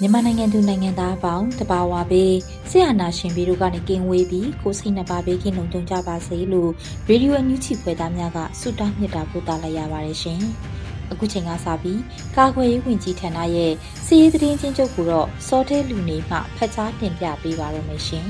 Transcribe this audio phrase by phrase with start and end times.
[0.00, 2.34] မြန်မာနိုင်ငံသူနိုင်ငံသားအပေါင်းတဘာဝပေး
[2.70, 6.70] ဆရာနာရှင်ပြီးတို့ကနေကင်းဝေးပြီးကိုစိတ်နှပါပေးကင်းလုံးကြုံကြပါစေလို့
[7.08, 10.40] ရေဒီယိုအန်ယူချီဖွယ်သားများကဆုတောင်းမြတ်တာပို့သလိုက်ရပါတယ်ရှင်။
[11.12, 12.00] အခုချိန်ကစပြီး
[12.36, 13.72] ကာကွယ်ရေးဝန်ကြီးဌာနရဲ့
[14.04, 18.26] စီးရေးသတင်းချင်းချုပ်ကိုတော့စောတဲလူနေမှဖတ်ကြားတင်ပြပေးပါရမရှင်။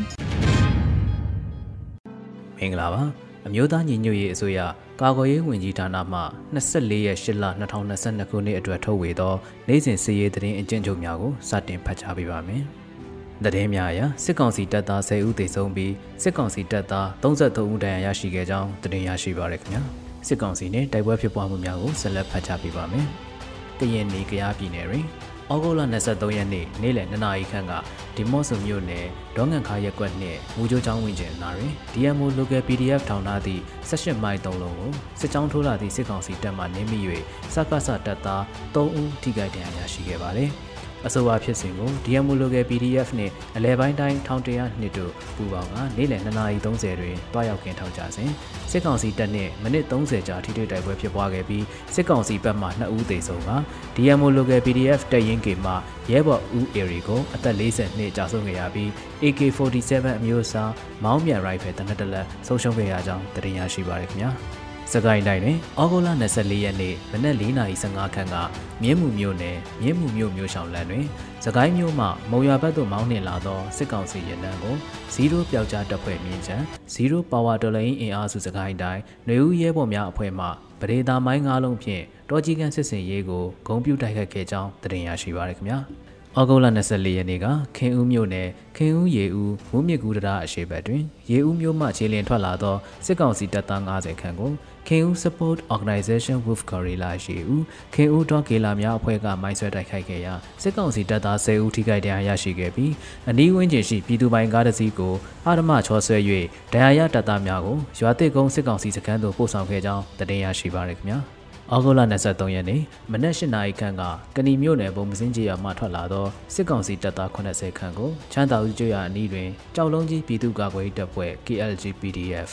[2.59, 3.03] မင်္ဂလာပါ
[3.47, 4.59] အမျိုးသားညီညွတ်ရေးအစိုးရ
[5.05, 6.21] ကာကွယ်ရေးဝန်ကြီးဌာနမှ
[6.55, 9.35] 24ရက်8လ2022ခုနှစ်အတွက်ထုတ်ဝေသော
[9.69, 12.63] နိုင်စဉ်စီးရေးသတင်းအကျဉ်းချုပ်များကိုစတင်ဖတ်ကြားပေးပါမယ်။
[13.45, 15.93] သတင်းများအရစစ်ကောင်စီတပ်သား10ဦးသေဆုံးပြီး
[16.23, 19.83] စစ်ကောင်စီတပ်သား33ဦးဒဏ်ရာရရှိခဲ့ကြောင်းသတင်းရရှိပါရခင်ဗျာ။
[20.27, 23.07] စစ်ကောင်စီနဲ့တိုက်ပွဲဖြစ်ပွားမှုများကိုဆက်လက်ဖတ်ကြားပေးပါမယ်။
[23.79, 25.05] ကရင်နေကရားပြည်နယ်တွင်
[25.51, 27.73] ဩဂုတ်လ23ရက်နေ့နေ့လယ်2နာရီခန့်က
[28.17, 37.01] ဒီမော့ဆိုမြို့နယ်ဒေါငန်ခါရက်ကွက်နှင့်မူကြိုးချောင်းဝင်းကျင်နာတွင် DMO Local PDF ထောင်ထားသည့်18မိုင်3လုံးကိုစစ်ကြောင်းထိုးလာသည့်စစ်ကောင်စီတပ်မှနင်းမိ၍
[37.55, 38.43] စက္ကစတပ်သား
[38.75, 40.53] 3ဦးထိခိုက်ဒဏ်ရာရရှိခဲ့ပါသည်။
[41.07, 48.31] အဆိုပါဖြစ်စဉ်ကို DMO Local PDF နှင့်အလဲပိုင်းတိုင်း1100နှစ်တို့ပူးပေါင်းကနေ့လယ်2:30တွင်တွားရောက်ကင်ထောက်ကြစဉ်
[48.71, 51.65] စစ်ကောင်စီတပ်နှင့်မိနစ်30ကြာထိတွေ့တိုက်ပွဲဖြစ်ပွားခဲ့ပြီး
[51.95, 53.51] စစ်ကောင်စီဘက်မှ2ဦးသေဆုံးက
[53.97, 55.73] DMO Local PDF တပ်ရင်းကေမှ
[56.11, 58.89] ရဲဘော်ဦးအေရီကိုအသက်40နှစ်ကြာဆုံးခဲ့ရပြီး
[59.23, 60.73] AK47 အမျိုးအစား
[61.05, 64.33] မောင်းပြန်ရိုင်ဖယ်တနက်တလက်ဆုံးရှုံးခဲ့ရကြောင်းတင်ပြရရှိပါရခင်ဗျာ။
[64.93, 68.37] စကိုင်းတိုင်းတွင်ဩဂုတ်လ24ရက်နေ့မနက်4:55ခန်းက
[68.83, 71.07] မြင်းမှုမြို့နယ်မြင်းမှုမြို့မြို့ဆောင်လမ်းတွင်
[71.45, 74.75] စကိုင်းမြို့မှမုံရဘက်သို့မောင်းနှင်လာသောစစ်ကောင်စီရနံကို
[75.15, 76.57] 0ပျောက်ကြားတပ်ဖွဲ့မြင်းချံ
[76.95, 80.47] 0 Power တော်လိုင်းအင်အားစုစကိုင်းတိုင်းຫນွေဦးရဲဘော်များအဖွဲ့မှ
[80.81, 85.81] ပဒေသာမိုင်း၅လုံးဖြင့်တော်ကြီးကန်စစ်စင်ရေးကိုဂုံပြူတိုက်ခတ်ခဲ့ကြောင်းတင်ရရှိပါရခင်ဗျာ။
[86.39, 92.77] ဩဂုတ်လ24ရက်နေ့ကခင်ဦးမြို့နယ်ခင်ဦးရေဦးမူးမြစ်ကူတရာအရှိဘက်တွင်ရေဦးမြို့မှခြေလျင်ထွက်လာသော
[93.07, 94.51] စစ်ကောင်စီတပ်သား90ခန့်ကို
[94.89, 97.63] ခင်ဦး Support Organization Wolf Gorilla ရေဦး
[97.95, 102.93] ခင်ဦးတော့ကေလာများအဖွဲ့ကမိုင်းဆွဲတိုက်ခိုက်ခဲ့ရာစစ်ကောင်စီတပ်သား10ဦးထိခိုက်ဒဏ်ရာရရှိခဲ့ပြီး
[103.31, 105.15] အနီးဝန်းကျင်ရှိပြည်သူပိုင်ကားတစ်စီးကို
[105.47, 106.19] အာရမချောဆွဲ၍
[106.73, 111.21] ဒဏ်ရာရတပ်သားများကိုရွာတိတ်ကုန်းစစ်ကောင်စီစခန်းသို့ပို့ဆောင်ခဲ့ကြောင်းတင်ရရှိပါရခင်ဗျာ။
[111.75, 112.83] ဩဂုတ်လ23ရက်နေ့
[113.13, 114.03] မနက်၈နာရီခန့်က
[114.37, 122.49] ကဏီမြို့နယ်ဘုံမစင်းကြီးရွာမှထွက်လာသောစစ်ကောင်စီတပ်သား80ခန့်ကိုချမ်းသာဦးကျွရအနီးတွင်ကြောက်လုံးကြီးပြည်သူ့ကာကွယ်ရေးတပ်ဖွဲ့ KLG PDF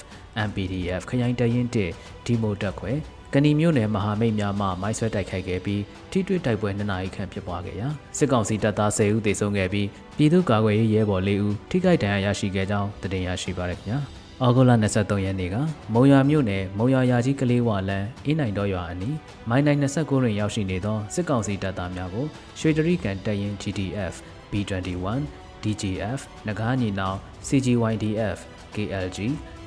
[0.47, 1.67] MPDF ခရိုင်တရင်
[1.97, 2.91] 1ဒီမိုတပ်ခွဲ
[3.33, 14.00] ကဏီမြို့နယ်မဟာမိတ်များမှမိုင်းဆွဲတိုက်ခိုက်ခဲ့ပြီးထိတွေ့တိုက်ပွဲ2နာရီခန့်ဖြစ်ပွားခဲ့ရာစစ်ကောင်စီတပ်သား10ဦးသေဆုံးခဲ့ပြီးပြည်သူ့ကာကွယ်ရေးရဲဘော်4ဦးထိခိုက်ဒဏ်ရာရရှိခဲ့ကြောင်းတင်ပြရရှိပါရခင်ဗျာ။
[14.45, 15.55] ဩဂုတ်လ23ရက်နေ့က
[15.94, 19.16] မုံရွာမြို့နယ်မုံရွာရာကြီးကလေးဝလန်းအင်းနိုင်တော်ရွာအနီး
[19.50, 22.25] မိုင်းနိုင်29တွင်ရောက်ရှိနေသောစစ်ကောင်စီတပ်သားများကို
[22.59, 24.13] ရွှေတရီကန်တပ်ရင်း GTF
[24.51, 25.21] B21
[25.63, 27.17] DGF နဂါးညီနောင်
[27.47, 28.38] CGYDF
[28.75, 29.17] KLG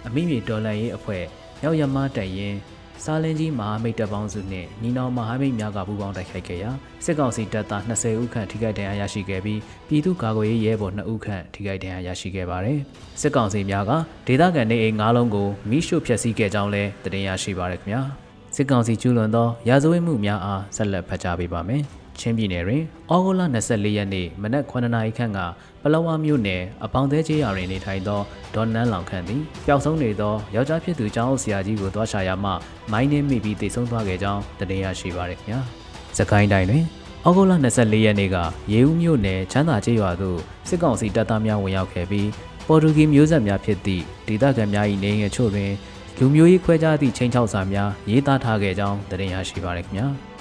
[0.07, 1.23] အမိမြေတော်လန်ရေးအဖွဲ့
[1.65, 2.59] ရောက်ရမတပ်ရင်း
[3.05, 6.71] စားလင်းကြီးမဟာမိတ်တပ်ပေါင်းစုနှင့်ညီနောင်မဟာမိတ်များကပူးပေါင်းတိုက်ခိုက်ခဲ့ရာ
[7.05, 12.79] စစ်ကောင်စီတပ်သား20ဦးခန့်ထိခိုက်ဒဏ်ရာရရှိခဲ့ပြီးပြည်သူ့ကာကွယ်ရေးရဲဘော်2ဦးခန့်ထိခိုက်ဒဏ်ရာရရှိခဲ့ပါတယ်။
[13.21, 13.93] စစ်ကောင်စီများက
[14.27, 18.03] ဒေသခံနေအိမ်9လုံးကိုမိရှို့ဖျက်ဆီးခဲ့ကြောင်းလည်းတင်ရရှိပါရခင်ဗျာ။
[18.57, 21.85] စစ်ကောင်စီကျူးလွန်သောရာဇဝတ်မှုများအားဆက်လက်ဖတ်ကြားပေးပါမယ်။
[22.21, 25.39] ချင်းပြည်နယ်တွင်ဩဂုတ်လ24ရက်နေ့မနက်9:00နာရီခန့်က
[25.83, 28.21] ပလောဝမြို့နယ်အပေါင်းသေးကျေးရွာတွင်နေထိုင်သော
[28.55, 32.51] ဒေါ်နန်းလောင်ခန့်သည်ပျောက်ဆုံးနေသောယောက်ျားဖြစ်သူကျောင်းအုပ်ဆရာကြီးကိုတွားချရာမှ
[32.93, 35.61] မိုင်းနှင်းမိပြီးတိတ်ဆုံးသွားခဲ့ကြောင်းတင်ရရှိပါရခင်ဗျာ။
[36.19, 36.85] စကိုင်းတိုင်းတွင်
[37.27, 38.37] ဩဂုတ်လ24ရက်နေ့က
[38.73, 40.39] ရေဦးမြို့နယ်ချမ်းသာကျေးရွာသို့
[40.69, 42.29] စစ်ကောင်စီတပ်သားများဝင်ရောက်ခဲ့ပြီး
[42.67, 45.73] ပေါ်တူဂီမျိုးဆက်များဖြစ်သည့်ဒေသခံများ၏နေငယ်ချို့တွင်
[46.19, 50.09] လူမျိုးရေးခွဲခြားသည့်ချင်းချောက်စာများရေးသားထားခဲ့ကြောင်းတင်ရရှိပါရခင်ဗျာ။။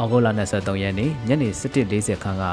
[0.00, 2.44] ဩဂုတ်လ23ရက်နေ့ညနေ7:40ခန်းက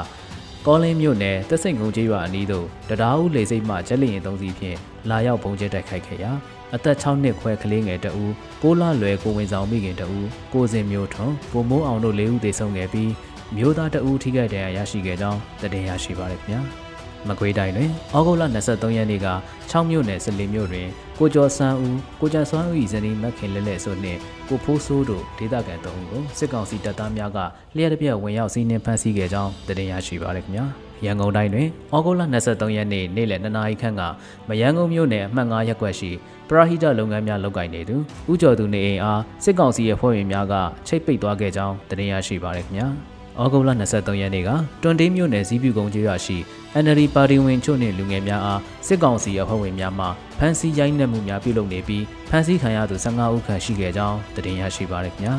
[0.66, 4.78] ကောလင်းမြို့နယ်တက်စိန်ကုန်းကျေးရွာအနီးသို့တရားဦးလေစိတ်မှကျက်လျင်သုံးစီဖြင့်
[5.10, 6.32] လာရောက်ပုံကျဲတိုက်ခိုက်ခဲ့ရာ
[6.74, 8.32] အသက်6နှစ်ခွဲကလေးငယ်တဦး
[8.62, 13.10] ကိုလလွယ်ကိုဝင်ဆောင်မိခင်တဦးကိုစင်မျိုးထွန်းကိုမိုးအောင်တို့၄ဦးသေဆုံးခဲ့ပြီး
[13.56, 16.83] မျိုးသားတဦးထိခိုက်ဒဏ်ရာရရှိခဲ့ကြောင်းသတင်းရရှိပါရခင်ဗျာ
[17.28, 19.28] မကွေးတိုင်းတွင်ဩဂုတ်လ23ရက်နေ့က
[19.70, 20.86] 6မြို့နယ်14မြို့တွင်
[21.18, 24.18] ကိုကျော်စန်းဦးကိုကျန်စွမ်းဦး၏ဇနီးမခင်လဲလဲဆိုနှင့်
[24.48, 27.38] ကိုဖိုးဆိုးတို့ဒေသခံတအုပ်ကိုစစ်ကောင်စီတပ်သားများက
[27.76, 30.66] လျှက်တစ်ပြက်ဝင်ရောက်စီးနင်းဖမ်းဆီးခဲ့ကြောင်းသတင်းရရှိပါရခင်ဗျာ
[31.04, 34.02] ရန်ကုန်တိုင်းတွင်ဩဂုတ်လ23ရက်နေ့နေ့လယ်2နာရီခန့်က
[34.48, 36.10] မယန်းကုန်းမြို့နယ်အမှတ်9ရပ်ကွက်ရှိ
[36.48, 37.96] ပရဟိတလုပ်ငန်းများလုပ်ကိုင်နေသူ
[38.30, 40.54] ဦးကျော်သူနေအိမ်အားစစ်ကောင်စီရဲ့ဖွဲ့ဝင်များက
[40.86, 44.50] ချိတ်ပိတ်သွားခဲ့ကြောင်းသတင်းရရှိပါရခင်ဗျာ ဩဂုတ်လ23ရက်နေ့က
[44.82, 46.36] တွန်တေးမြို့နယ်စည်းပြူကုန်းကျေးရွာရှိ
[46.82, 50.06] NLD ပါတီဝင်ချို့နှင့်လူငယ်များအားစစ်ကောင်စီအဖွဲ့ဝင်များမှ
[50.38, 55.34] ဖမ်းဆီးရိုက်နှက်မှုများပြုလုပ်နေပြီးဖမ်းဆီးခံရသူ15ဦးခန့်ရှိခဲ့ကြောင်းသတင်းရရှိပါရခင်ဗျာ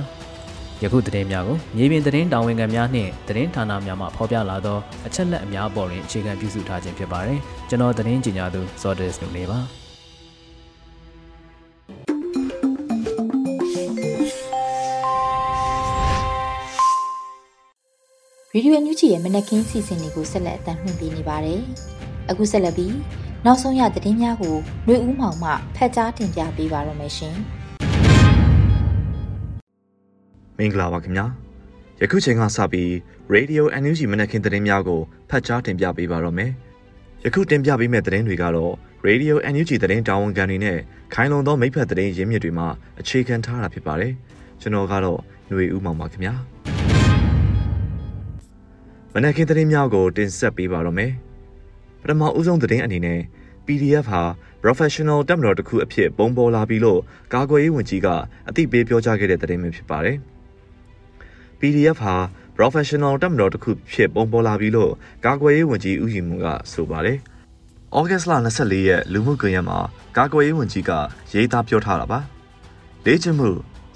[0.81, 7.39] ယခုသတင်းများကိုမြေပြင်သတင်းတာဝန်ခံများနှင့်သတင်းဌာနများမှဖော်ပြလာသောအချက်လက်အများပေါ်တွင်အခြေခံပြုစုထားခြင်းဖြစ်ပါတယ်
[7.69, 9.84] ကျွန်တော်သတင်းကြေညာသူ Sordes လူနေပါ
[18.54, 21.60] ရေဒီယိုညူချီရဲ့မနက်ခင်းစီစဉ်တွေကိုဆက်လက်အသံလွှင့်ပေးနေပါတယ်။
[22.30, 22.94] အခုဆက်လက်ပြီး
[23.44, 24.56] နောက်ဆုံးရသတင်းများကို
[24.86, 27.36] ຫນွေဦးမောင်မှဖတ်ကြားတင်ပြပေးပါရမရှင်။
[30.58, 31.26] မင်္ဂလာပါခင်ဗျာ။
[32.02, 32.90] ယခုချိန်ကစပြီး
[33.34, 35.00] Radio NUG မနက်ခင်းသတင်းများကို
[35.30, 36.50] ဖတ်ကြားတင်ပြပေးပါရမယ်။
[37.24, 38.72] ယခုတင်ပြပေးမယ့်သတင်းတွေကတော့
[39.08, 40.78] Radio NUG သတင်းတာဝန်ခံတွေနဲ့
[41.14, 42.64] ခိုင်လုံသောမိဖက်သတင်းရင်းမြစ်တွေမှ
[43.00, 44.12] အခြေခံထားတာဖြစ်ပါတယ်။
[44.60, 46.34] ကျွန်တော်ကတော့ຫນွေဦးမောင်ပါခင်ဗျာ။
[49.17, 51.11] မနက်ခင်းသတင်းများကိုတင်ဆက်ပေးပါတော့မယ်။
[52.01, 53.19] ပထမဦးဆုံးသတင်းအနေနဲ့
[53.65, 54.21] PDF ဟာ
[54.63, 56.99] professional တက်မတော်တစ်ခုအဖြစ်ပုံပေါ်လာပြီလို့
[57.33, 58.07] ကာကွယ်ရေးဝန်ကြီးက
[58.47, 60.17] အသိပေးပြောကြားခဲ့တဲ့သတင်းပဲဖြစ်ပါတယ်။
[61.59, 62.15] PDF ဟာ
[62.57, 64.91] professional တက်မတော်တစ်ခုဖြစ်ပုံပေါ်လာပြီလို့
[65.25, 67.17] ကာကွယ်ရေးဝန်ကြီးဦးရင်မွန်ကဆိုပါတယ်။
[67.97, 69.77] ဩဂတ်စ်လ24ရက်လူမှုကွန်ရက်မှာ
[70.17, 70.91] ကာကွယ်ရေးဝန်ကြီးက
[71.33, 72.19] ရေးသားပြောထားတာပါ။
[73.05, 73.49] လေ့ကျင့်မှု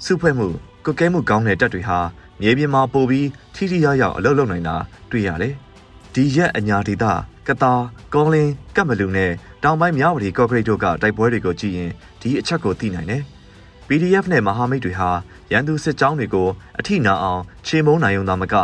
[0.04, 0.48] စုဖွဲ့မှု
[0.84, 1.98] ကုကဲမှုကောင်းတဲ့တပ်တွေဟာ
[2.40, 4.76] မြေပြင်မှာပို့ပြီးထိထိရောက်ရောက်အလုပ်လုပ်နိုင်တာ
[5.10, 5.54] တွေ့ရတယ်။
[6.14, 7.04] ဒီရက်အညာဒေသ
[7.46, 7.72] ကတာ
[8.14, 9.30] ကောလင်းကပ်မလူနဲ့
[9.62, 11.90] တောင်ပိုင်းမြဝတီကော့ဂရိတ်တို့ကတိုက်ပွဲတွေကိုကြည့်ရင်
[12.20, 13.22] ဒီအချက်ကိုသိနိုင်တယ်။
[13.88, 15.10] PDF နဲ့မဟာမိတ်တွေဟာ
[15.52, 16.48] ရန်သူစစ်ကြောင်းတွေကို
[16.78, 18.54] အထိနာအောင်ချေမုန်းနိုင်ုံသာမက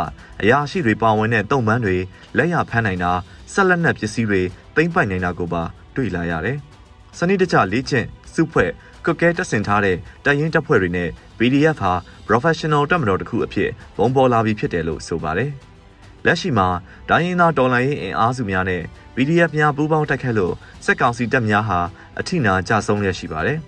[0.41, 1.95] အရာရှိတွေပါဝင်တဲ့တုံ့ပန်းတွေ
[2.37, 3.11] လက်ရဖမ်းနိုင်တာ
[3.53, 4.41] ဆက်လက်နက်ပစ္စည်းတွေ
[4.75, 5.63] သိမ်းပိုက်နိုင်တာကိုပါ
[5.95, 6.57] တွေ့လာရတယ်။
[7.17, 8.71] စနစ်တကျလေ့ကျင့်စုဖွဲ့
[9.07, 11.93] ကွက်ကဲတက်ဆင်ထားတဲ့တပ်ရင်းတပ်ဖွဲ့တွေနဲ့ PDF ဟာ
[12.27, 15.51] professional တပ်မတော်တစ်ခုအဖြစ်ဘုံပေါ်လာပြီးဖြစ်တယ်လို့ဆိုပါတယ်။
[16.25, 16.67] လက်ရှိမှာ
[17.09, 18.83] ဒိုင်းရင်သားတော်လိုင်းရင်အင်အားစုများနဲ့
[19.15, 20.53] PDF များပူးပေါင်းတိုက်ခတ်လို့
[20.85, 21.79] စက်ကောင်စီတပ်များဟာ
[22.19, 23.59] အထိနာကြဆုံးရရှိပါတယ်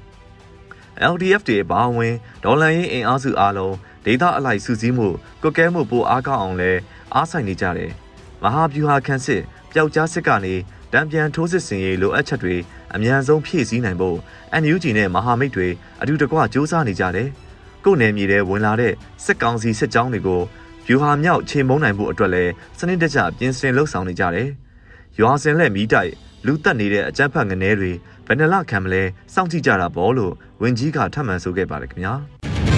[1.14, 3.76] ။LDF တွေဘာဝင်ဒေါ်လာရင်အင်အားစုအားလုံး
[4.06, 5.08] ဒေသအလိုက်စုစည်းမှု
[5.42, 6.72] ကွက်ကဲမှုပိုအားကောင်းအောင်လဲ
[7.14, 7.92] အားဆိုင်နေကြတယ်။
[8.44, 9.42] မဟာဗျူဟာခန့်စစ်
[9.72, 10.56] ပျောက်ကြားစစ်ကနေ
[10.94, 12.56] တံပြန်ထိုးစစ်ဆင်ရေးလိုအပ်ချက်တွေ
[12.96, 14.18] အမြန်ဆုံးဖြည့်ဆည်းနိုင်ဖို့
[14.62, 15.68] NUG နဲ့မဟာမိတ်တွေ
[16.02, 17.28] အတူတကွစ조사နေကြတယ်။
[17.84, 18.94] ကိုယ်နယ်မြေထဲဝင်လာတဲ့
[19.24, 20.42] စစ်ကောင်စီစစ်ကြောင်းတွေကို
[20.88, 24.50] ယူဟာမြောက်ချိန်မုံနိုင်ဖို့အတွက်လည်းစနစ်တကျပြင်ဆင်လှုပ်ဆောင်နေကြတယ်။
[25.20, 26.12] ရွာစင်လက်မီးတိုက်
[26.46, 27.92] လူတက်နေတဲ့အကြမ်းဖက်ငနေတွေ
[28.28, 29.04] ဘယ်နှလခံမလဲ
[29.34, 32.14] စောင့်ကြည့်ကြတာပေါ့လို့ဝင်ကြီးကထပ်မံဆိုခဲ့ပါတယ်ခင်ဗျာ။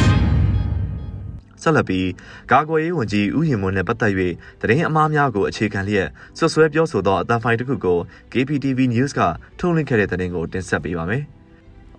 [1.63, 2.07] ဆက်လက်ပြီး
[2.51, 4.13] ကာကွယ်ရေးဝန်ကြီးဦးရင်မွန်းနဲ့ပတ်သက်၍
[4.61, 7.99] သတင်းအမှားများကိုအခြေခံလျက်ဆွဆွဲပြောဆိုသောအတန်ဖိုင်တစ်ခုကို
[8.31, 9.21] KPTV News က
[9.59, 11.23] ထုတ်လွှင့်ခဲ့တဲ့သတင်းကိုတင်ဆက်ပေးပါမယ်။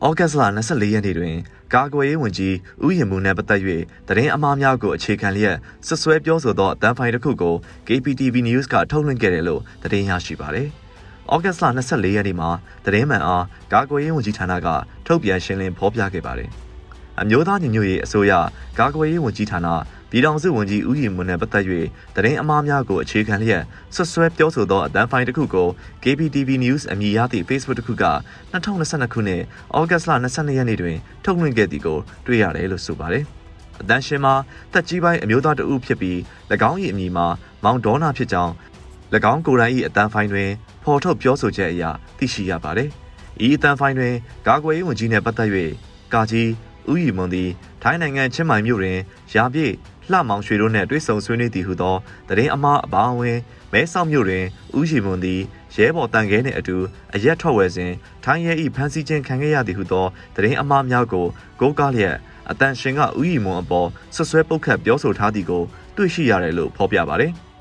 [0.07, 1.35] ဩဂတ်စ်လ24ရက်နေ့တွင်
[1.75, 2.55] ကာကွယ်ရေးဝန်ကြီး
[2.85, 3.61] ဦးရင်မူနှင့်ပတ်သက်၍
[4.09, 5.57] သတင်းအမှားများကိုအခြေခံလျက်
[5.87, 7.55] ဆွဆွဲပြောဆိုသောအတန်းဖိုင်တစ်ခုကို
[7.87, 10.69] KPTV News ကထုတ်လွှင့်ခဲ့တယ်လို့သတင်းရရှိပါသည်။
[11.33, 12.51] ဩဂတ်စ်လ24ရက်နေ့မှာ
[12.85, 14.69] သတင်းမှန်အားကာကွယ်ရေးဝန်ကြီးဌာနက
[15.07, 16.51] ထုတ်ပြန်ရှင်းလင်းဖော်ပြခဲ့ပါတယ်။
[17.21, 18.33] အမျိုးသားညီညွတ်ရေးအစိုးရ
[18.79, 19.69] ကာကွယ်ရေးဝန်ကြီးဌာန
[20.11, 21.65] ပြည်ထောင်စုဝန်ကြီးဦးရီမွန်းနဲ့ပတ်သက်၍
[22.15, 23.63] သတင်းအမှားများကိုအခြေခံလျက်
[23.95, 25.69] ဆွဆွဲပြောဆိုသောအတန်းဖိုင်တစ်ခုကို
[26.03, 28.05] KPTV News အမည်ရသည့် Facebook တစ်ခုက
[28.53, 29.43] 2022ခုနှစ်
[29.77, 33.25] ဩဂတ်လ22ရက်နေ့တွင်ထုတ်လွှင့်ခဲ့သည်ကိုတွေ့ရတယ်လို့ဆိုပါတယ်။
[33.81, 34.35] အတန်းရှင်မှာ
[34.73, 36.19] တက်ကြီးပိုင်းအမျိုးသားတဦးဖြစ်ပြီး၎
[36.71, 37.27] င်း၏အမည်မှာ
[37.65, 38.53] မောင်ဒေါနာဖြစ်ကြောင်း၎
[39.33, 40.51] င်းကိုယ်တိုင်၏အတန်းဖိုင်တွင်
[40.85, 41.85] ဖော်ထုတ်ပြောဆိုချက်အရ
[42.19, 42.89] သိရှိရပါတယ်။
[43.47, 44.15] ဤအတန်းဖိုင်တွင်
[44.47, 45.51] ကာကွယ်ရေးဝန်ကြီးနှင့်ပတ်သက်၍
[46.15, 46.51] ကာကြီး
[46.91, 47.51] ဦးရီမွန်သည်
[47.83, 48.99] ထိုင်းနိုင်ငံချင်းမိုင်မြို့တွင်
[49.35, 49.75] ရာပြည့်
[50.11, 51.97] လှမောင်ရွှေတို့နှင့်တွေ့ဆုံဆွေးနွေးသည်ဟုသော
[52.29, 53.39] တရင်အမားအပါအဝင်
[53.73, 54.45] မဲဆောက်မြို့တွင်
[54.79, 55.41] ဦးရှိမွန်သည်
[55.75, 56.77] ရဲဘော်တန်ခဲနှင့်အတူ
[57.15, 57.93] အရက်ထွက်ဝယ်စဉ်
[58.25, 61.27] ထိုင်းရဲ၏ဖမ်းဆီးခြင်းခံခဲ့ရသည်ဟုသောတရင်အမားများကို
[61.61, 62.17] ကိုးကားလျက်
[62.51, 65.63] အတန်ရှင်ကဦးရီမွန်အပေါ်ဆွဆွဲပုတ်ခတ်ပြောဆိုထားသည်ကို
[65.97, 67.33] တွေ့ရှိရတယ်လို့ဖော်ပြပါတယ်။၎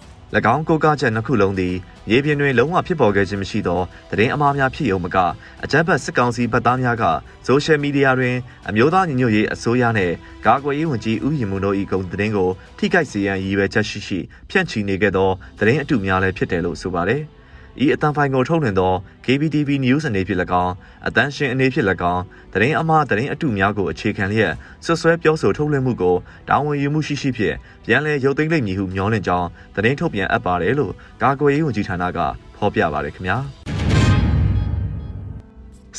[0.54, 1.76] င်းကိုကားချက်နှစ်ခုလုံးသည်
[2.12, 5.18] ရေပြင်တွင်လုံးဝဖြစ်ပေါ်ခဲ့ခြင်းမရှိသောသတင်းအမှားများဖြစ်ုံမက
[5.64, 7.04] အကြမ်းဖက်စစ်ကောင်စီဗတ်သားများက
[7.46, 8.36] ဆိုရှယ်မီဒီယာတွင်
[8.70, 10.14] အမျိုးသားညီညွတ်ရေးအစိုးရနှင့်
[10.46, 14.20] ကာကွယ်ရေးဝန်ကြီးဦးရင်မွန်တို့၏ဂုဏ်သတင်းကိုထိခိုက်စေရန်ရည်ရွယ်ချက်ရှိရှိ
[14.50, 17.24] ဖြန့်ချီနေခဲ့သောသတင်းအတုများလည်းဖြစ်တယ်လို့ဆိုပါတယ်။
[17.84, 18.94] ဤအတန်ဖိုင်ကိုထုတ်လွှင့်သော
[19.26, 20.74] KBTV News အနေဖြင့်၎င်း
[21.08, 22.24] အတန်းရှင်အနေဖြင့်၎င်း
[22.54, 24.54] သတင်းအမှားသတင်းအတုများကိုအခြေခံလျက်
[24.86, 26.16] ဆွဆွဲပြောဆိုထုတ်လွှင့်မှုကို
[26.50, 32.20] တာဝန်ယူမှုရှိရှိဖြင့်ပြန်လည်ရုပ်သိမ်းလိမ့်မည်ဟုမျှော်လင့်ကြောင်းသတင်းထုတ်ပြန်အပ်ပါတယ်လို့ကာကွယ်ရေးဝန်ကြီးဌာနက
[32.58, 33.38] ဖော်ပြပါတယ်ခင်ဗျာ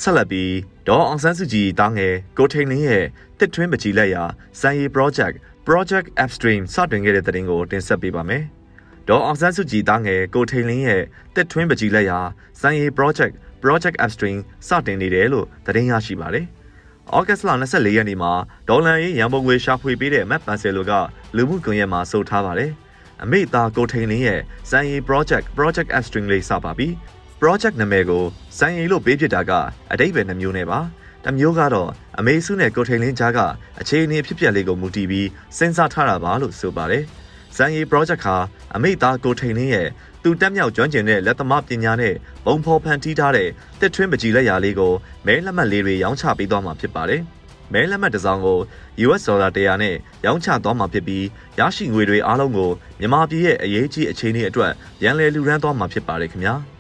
[0.01, 0.53] ဆက်လက်ပြီး
[0.89, 3.05] ဒေါ်အောင်ဆန်းစုကြည်တားငယ်ကိုထိန်လင်းရဲ့
[3.39, 4.25] တစ်ထွင်းပကြီးလက်ရာ
[4.61, 5.35] စံရီ project
[5.67, 8.45] project upstream စတင်ခဲ့တဲ့တဲ့တင်ကိုတင်ဆက်ပေးပါမယ်။
[9.09, 11.03] ဒေါ်အောင်ဆန်းစုကြည်တားငယ်ကိုထိန်လင်းရဲ့
[11.35, 12.19] တစ်ထွင်းပကြီးလက်ရာ
[12.61, 16.47] စံရီ project project upstream စတင်နေတယ်လို့သတင်းရရှိပါတယ်။
[17.17, 18.33] ဩဂတ်စ်လ24ရက်နေ့မှာ
[18.69, 20.93] ဒေါ်လန်ရေးရန်ပုံငွေရှာဖွေပေးတဲ့မက်ပန်ဆယ်လိုက
[21.37, 22.71] လူမှုကွန်ရက်မှာဆိုထားပါတယ်။
[23.23, 24.41] အမေသားကိုထိန်လင်းရဲ့
[24.71, 26.89] စံရီ project project upstream လေးစပါပြီ။
[27.41, 28.25] project နာမည်ကို
[28.59, 29.53] စံရီလို့ပေးဖြစ်တာက
[29.93, 30.81] အတိတ်ပဲနှမျိုးနဲ့ပါ။
[31.25, 33.39] တမျိုးကတော့အမေစုနဲ့ကိုထိန်လင်းကြားက
[33.81, 37.05] အခြေအနေဖြစ်ပျက်လေးကိုမူတည်ပြီးစဉ်းစားထားတာပါလို့ဆိုပါတယ်။
[37.57, 38.37] ဇန်ရီ project ဟာ
[38.75, 39.89] အမေသားကိုထိန်လင်းရဲ့
[40.23, 42.15] သူတက်မြောက်ကျွမ်းကျင်တဲ့လက်သမားပညာနဲ့
[42.47, 43.49] ဘုံဖော်ဖန်တီးထားတဲ့
[43.81, 44.93] တစ်ထွင်းပကြီးလက်ရာလေးကို
[45.27, 47.23] မဲလက်မှတ်လေးတွေရောင်းချပေးသွားမှာဖြစ်ပါတယ်။
[47.73, 48.59] မဲလက်မှတ်တစ်စောင်ကို
[49.07, 51.25] US ဒေါ်လာ100နဲ့ရောင်းချသွားမှာဖြစ်ပြီး
[51.59, 56.55] ရရှိငွေတွေအားလုံးကိုမြန်မာပြည်ရဲ့အရေးကြီးအခြေအနေအတွက်ပြန်လည်လူရန်သွားမှာဖြစ်ပါတယ်ခင်ဗျာ။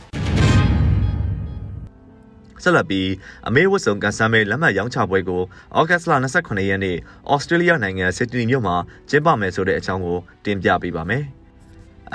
[2.62, 3.08] ဆက်လက်ပြီး
[3.48, 5.42] အမေဝတ်စုံကန်ဆမ်းမဲလက်မှတ်ရောင်းချပွဲကို
[5.78, 6.96] ဩဂတ်စ်လ28ရက်နေ့
[7.32, 8.76] ဩစတြေးလျနိုင်ငံဆစ်ဒနီမြို့မှာ
[9.10, 11.24] ကျင်းပမယ်ဆိုတဲ့အကြောင်းကိုတင်ပြပေးပါမယ်။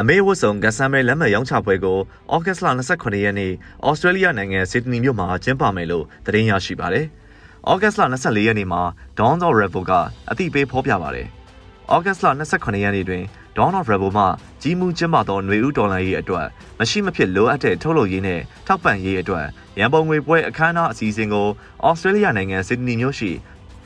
[0.02, 1.98] အမေဝတ်စုံကန်ဆမ်းမဲလက်မှတ်ရောင်းချပွဲကို
[2.34, 3.52] ဩဂတ်စ်လ28ရက်နေ့
[3.88, 7.06] ဩစတြေးလျနိုင်ငံဆစ်ဒနီမြို့မှာကျင်းပမယ်လို့သတင်းရရှိပါတယ်။
[7.70, 8.82] ဩဂတ်စ်လ24ရက်နေ့မှာ
[9.20, 9.92] Dawn of Rebel က
[10.32, 11.28] အသိပေးဖော်ပြပါတယ်။
[11.94, 13.24] ဩဂတ်စ်လ28ရက်နေ့တွင်
[13.58, 14.26] Dawn of Rebel မှ
[14.62, 16.48] ကြီးမှုကျင်းပသောຫນွေဦးတော်လှန်ရေးအတွက်
[16.80, 19.46] မရှိမဖြစ်လိုအပ်တဲ့ထုတ်လုပ်ရေးနဲ့ထောက်ပံ့ရေးအတွက်
[19.80, 21.48] ရန်ပုံငွေပွဲအခမ်းအနားအစီအစဉ်ကို
[21.86, 23.32] ဩစတြေးလျနိုင်ငံဆစ်ဒနီမြို့ရှိ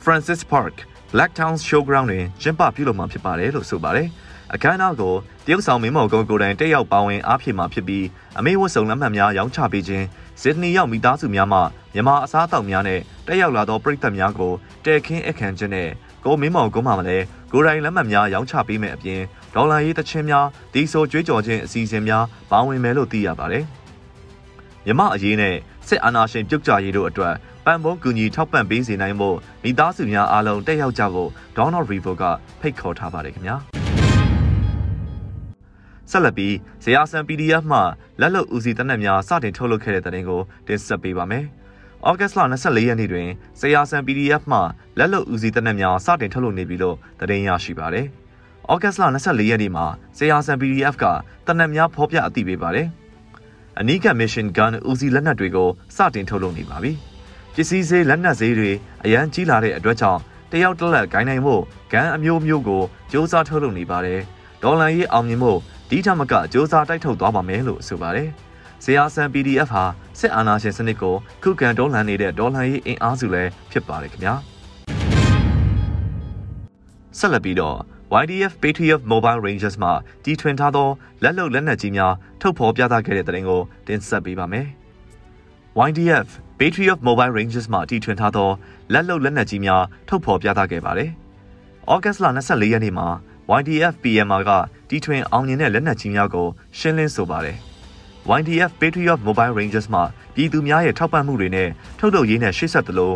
[0.04, 0.74] Francis Park
[1.12, 4.08] Blacktown Showground တွင်ကျင်းပပြုလုပ်မှာဖြစ်ပါတယ်လို့ဆိုပါတယ်။
[4.54, 5.14] အခမ်းအနားကို
[5.46, 8.06] တရုတ်ဆောင်မင်းမော်ကုန်းကိုတိုင်တက်ရောက်ပါဝင်အားဖြည့်မှာဖြစ်ပြီး
[8.38, 10.06] အမေဝတ်စုံလက်မှတ်များရောင်းချပေးခြင်း
[10.42, 11.58] ဆစ်ဒနီရောက်မိသားစုများမှ
[11.94, 14.52] မြန်မာအစားအသောက်များနဲ့တက်ရောက်လာသောပရိသတ်များကို
[14.84, 15.88] တဲခင်းအခမ်းခြင်းနဲ့
[16.24, 19.20] ကိုမင်းမော်ကုန်းမှာလည်းကိုတိုင်လက်မှတ်များရောင်းချပေးမယ်အပြင်
[19.54, 23.64] ဒေါ်လာရေးတချင်းများဒီဆိုကြွေးကြော်ခြင်းအစီအစဉ်များပါဝင်မယ်လို့သိရပါတယ်။
[24.86, 25.54] မြမအရေးနဲ့
[25.88, 27.34] စစ်အာဏာရှင်ပြုတ်ကြရေးတို့အတွက်
[27.66, 32.22] ပံ့ပိုးကူညီထောက်ပံ့ပေးစေနိုင်ဖို့မိသားစုများအားလုံးတက်ရောက်ကြဖို့ Donald Revo က
[32.60, 33.81] ဖိတ်ခေါ်ထားပါတယ်ခင်ဗျာ
[36.12, 36.54] ဆက်လက်ပြီး
[36.84, 37.80] ဇေယျဆန် PDF မှ
[38.20, 41.44] လက်လုံဦးစီးတနက်များစတင်ထုတ်လုပ်ခဲ့တဲ့တဲ့တင်ကိုတင်ဆက်ပေးပါမယ်။
[42.08, 43.28] ဩဂတ်စ်လ24ရက်နေ့တွင်
[43.60, 44.60] ဇေယျဆန် PDF မှ
[44.98, 48.06] လက်လုံဦးစီးတနက်များစတင်ထုတ်လုပ်နေပြီလို့သတင်းရရှိပါတယ်။
[48.72, 49.86] ဩဂတ်လ24ရက်နေ့မှာ
[50.18, 51.04] စေယာဆန် PDF က
[51.46, 52.88] တနက်များဖော်ပြအသိပေးပါတယ်။
[53.78, 56.92] အနီးက mission gun ဦးစီးလက်နက်တွေကိုစတင်ထုတ်လုပ်နေပါပြီ။
[57.54, 58.70] ပစ္စည်းဈေးလက်နက်ဈေးတွေ
[59.04, 60.20] အရန်ကြီးလာတဲ့အတွက်ကြောင့်
[60.52, 61.54] တယောက်တစ်လက်ဂိုင်းနိုင်မှု
[61.92, 64.22] ဂန်အမျိုးမျိုးကိုစ조사ထုတ်လုပ်နေပါတယ်။
[64.64, 65.52] ဒေါ်လာရေးအောင်မြင်မှု
[65.90, 68.28] ဒီထမကစ조사တိုက်ထုတ်သွားပါမယ်လို့ဆိုပါတယ်။
[68.84, 69.84] စေယာဆန် PDF ဟာ
[70.18, 74.34] စစ်အာဏာရှင်စနစ်ကိုခုခံဒေါ်လာနေတဲ့ဒေါ်လာရေးအင်အားစုလည်းဖြစ်ပါတယ်ခင်ဗျာ။
[77.18, 77.76] ဆက်လက်ပြီးတော့
[78.22, 79.90] YDF Patriot Mobile Rangers မှ
[80.24, 80.88] တီထွင်ထားသော
[81.22, 84.66] လက်လုံလက်နက်ကြီးများထုတ်ဖော်ပြသခဲ့တဲ့တဲ့တင်ကိုတင်ဆက်ပေးပါမယ်။
[85.88, 86.28] YDF
[86.58, 88.50] Patriot Mobile Rangers မှတီထွင်ထားသော
[88.92, 91.10] လက်လုံလက်နက်ကြီးများထုတ်ဖော်ပြသခဲ့ပါတယ်။
[91.92, 93.08] ဩဂတ်လ24ရက်နေ့မှာ
[93.48, 94.50] YDF PMR က
[94.88, 96.46] တီထွင်အောင်မြင်တဲ့လက်နက်ကြီးများကို
[96.78, 97.56] ရှင်းလင်းဆိုပါတယ်။
[98.38, 100.00] YDF Patriot Mobile Rangers မှ
[100.34, 101.68] ပြည်သူများရဲ့ထောက်ပံ့မှုတွေနဲ့
[101.98, 103.12] ထုတ်လုပ်ရေးနဲ့ရှေ့ဆက်သလို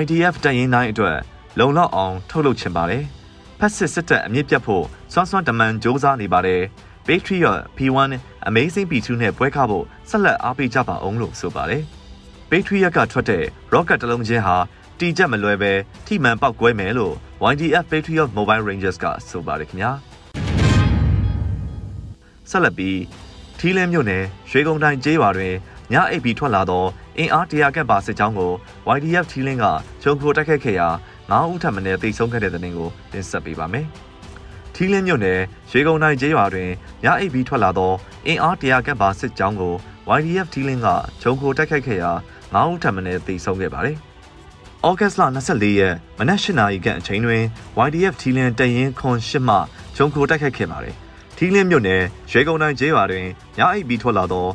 [0.00, 1.16] YDF တပ်ရင်းတိုင်းအတွက်
[1.58, 3.04] လုံလောက်အောင်ထုတ်လုပ်ချင်ပါတယ်။
[3.58, 6.62] ဖက်စစ်စစ်တပ်အမြင့်ပြတ်ဖို့စွမ်းစွမ်းတမန်စ조사နေပါတယ်။
[7.06, 8.10] Patriot P1
[8.48, 11.82] Amazing P2 နဲ့ပွဲခဖို့ဆက်လက်အားပေးကြပါအောင်လို့ဆိုပါတယ်။
[12.50, 14.56] Patriot ကထွက်တဲ့ rocket တလုံးချင်းဟာ
[15.04, 15.72] တီချက်မလွယ်ပဲ
[16.06, 17.14] ထိမှန်ပောက်ကွဲမယ်လို့
[17.52, 19.90] YDF Patriot Mobile Rangers ကဆိုပါတယ်ခင်ဗျာ။
[22.50, 23.00] ဆက်လက်ပြီး
[23.58, 25.54] ထီးလင်းမြို့နယ်ရွှေကုန်းတိုင်းကျေးရွာတွင်
[25.92, 26.84] ညအိပ်ပြီးထွက်လာသော
[27.18, 28.52] အင်အားတရာကပ်ပါစစ်ကြောင်းကို
[28.96, 29.64] YDF ထီးလင်းက
[30.02, 30.88] ချုံခိုတိုက်ခတ်ခဲ့ရာ
[31.30, 33.86] 9ဦးထပ်မံတိတ်ဆုံးခဲ့တဲ့တဲ့တင်ကိုတင်ဆက်ပေးပါမယ်။
[34.74, 36.70] ထီးလင်းမြို့နယ်ရေကုန်တိုင်းကျေးရွာတွင်
[37.06, 37.92] ရအိပ်ပြီးထွက်လာသော
[38.26, 39.74] အင်အားတရာကပ်ပါစစ်ကြောင်းကို
[40.18, 40.88] YDF ထီးလင်းက
[41.22, 42.10] ဂျုံခိုတိုက်ခိုက်ခဲ့ရာ
[42.54, 43.98] 9ဦးထပ်မံတိတ်ဆုံးခဲ့ပါတယ်။
[44.86, 47.42] ဩဂတ်စ်လ24ရက်မနက်၈နာရီခန့်အချိန်တွင်
[47.86, 49.56] YDF ထီးလင်းတရင်ခွန်၈မှ
[49.96, 50.94] ဂျုံခိုတိုက်ခိုက်ခဲ့ပါတယ်။
[51.36, 53.26] ထီးလင်းမြို့နယ်ရေကုန်တိုင်းကျေးရွာတွင်
[53.60, 54.48] ရအိပ်ပြီးထွက်လာသော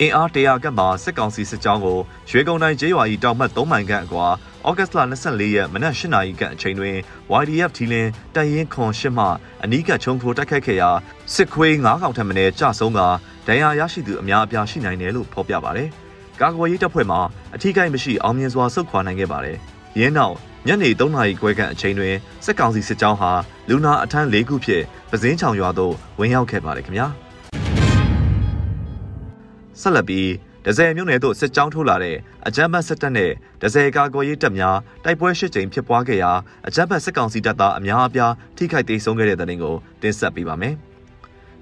[0.00, 1.98] အင်အားတရာကပ်မှာစစ်ကောင်စီစစ်ကြောင်းကို
[2.30, 4.26] ရွေကုံတိုင်းကျေးရွာ၏တောင်မှတ်3မိုင်ခန့်အကွာ
[4.66, 6.96] ဩဂတ်လ24ရက်မနက်8နာရီခန့်အချိန်တွင်
[7.40, 9.26] YDF ထီလင်းတရင်ခွန်ရှစ်မှ
[9.64, 10.90] အနီးကချုံထိုးတိုက်ခိုက်ခဲ့ရာ
[11.34, 13.00] စစ်ခွေး9កောင်ထက်မနည်းကြာဆုံးက
[13.46, 15.88] ဒဏ်ရာရရှိသူအများအပြားရှိနိုင်တယ်လို့ဖော်ပြပါတယ်။
[16.40, 17.18] ကာကွယ်ရေးတပ်ဖွဲ့မှ
[17.54, 19.58] အထူးကိန်းမရှိအောင်မြင်စွာဆုတ်ခွာနိုင်ခဲ့ပါတယ်။
[19.98, 20.34] ရင်းနောက်
[20.66, 23.30] ညနေ3နာရီခွဲခန့်အချိန်တွင်စစ်ကောင်စီစစ်ကြောင်းဟာ
[23.68, 27.06] လူနာအထမ်း၄ခုဖြင့်ပဇင်းချောင်ရွာသို့ဝင်ရောက်ခဲ့ပါတယ်ခင်ဗျာ။
[29.80, 30.28] ဆက်လက်ပြီး
[30.64, 33.30] ဒဇယ်မြို့နယ်သို့စစ်ကြောင်းထိုးလာတဲ့အကြမ်းဖက်စစ်တပ်နဲ့
[33.62, 36.32] ဒဇယ်ကာကွယ်ရေးတပ်များတိုက်ပွဲရှစ်ကြိမ်ဖြစ်ပွားခဲ့ရာ
[36.66, 40.76] အကြမ်းဖက်စစ်ကောင်စီတပ်သားအများအပြားထိခိုက်ဒေဆုံးခဲ့တဲ့တဲ့တင်ကိုတင်ဆက်ပေးပါမယ်။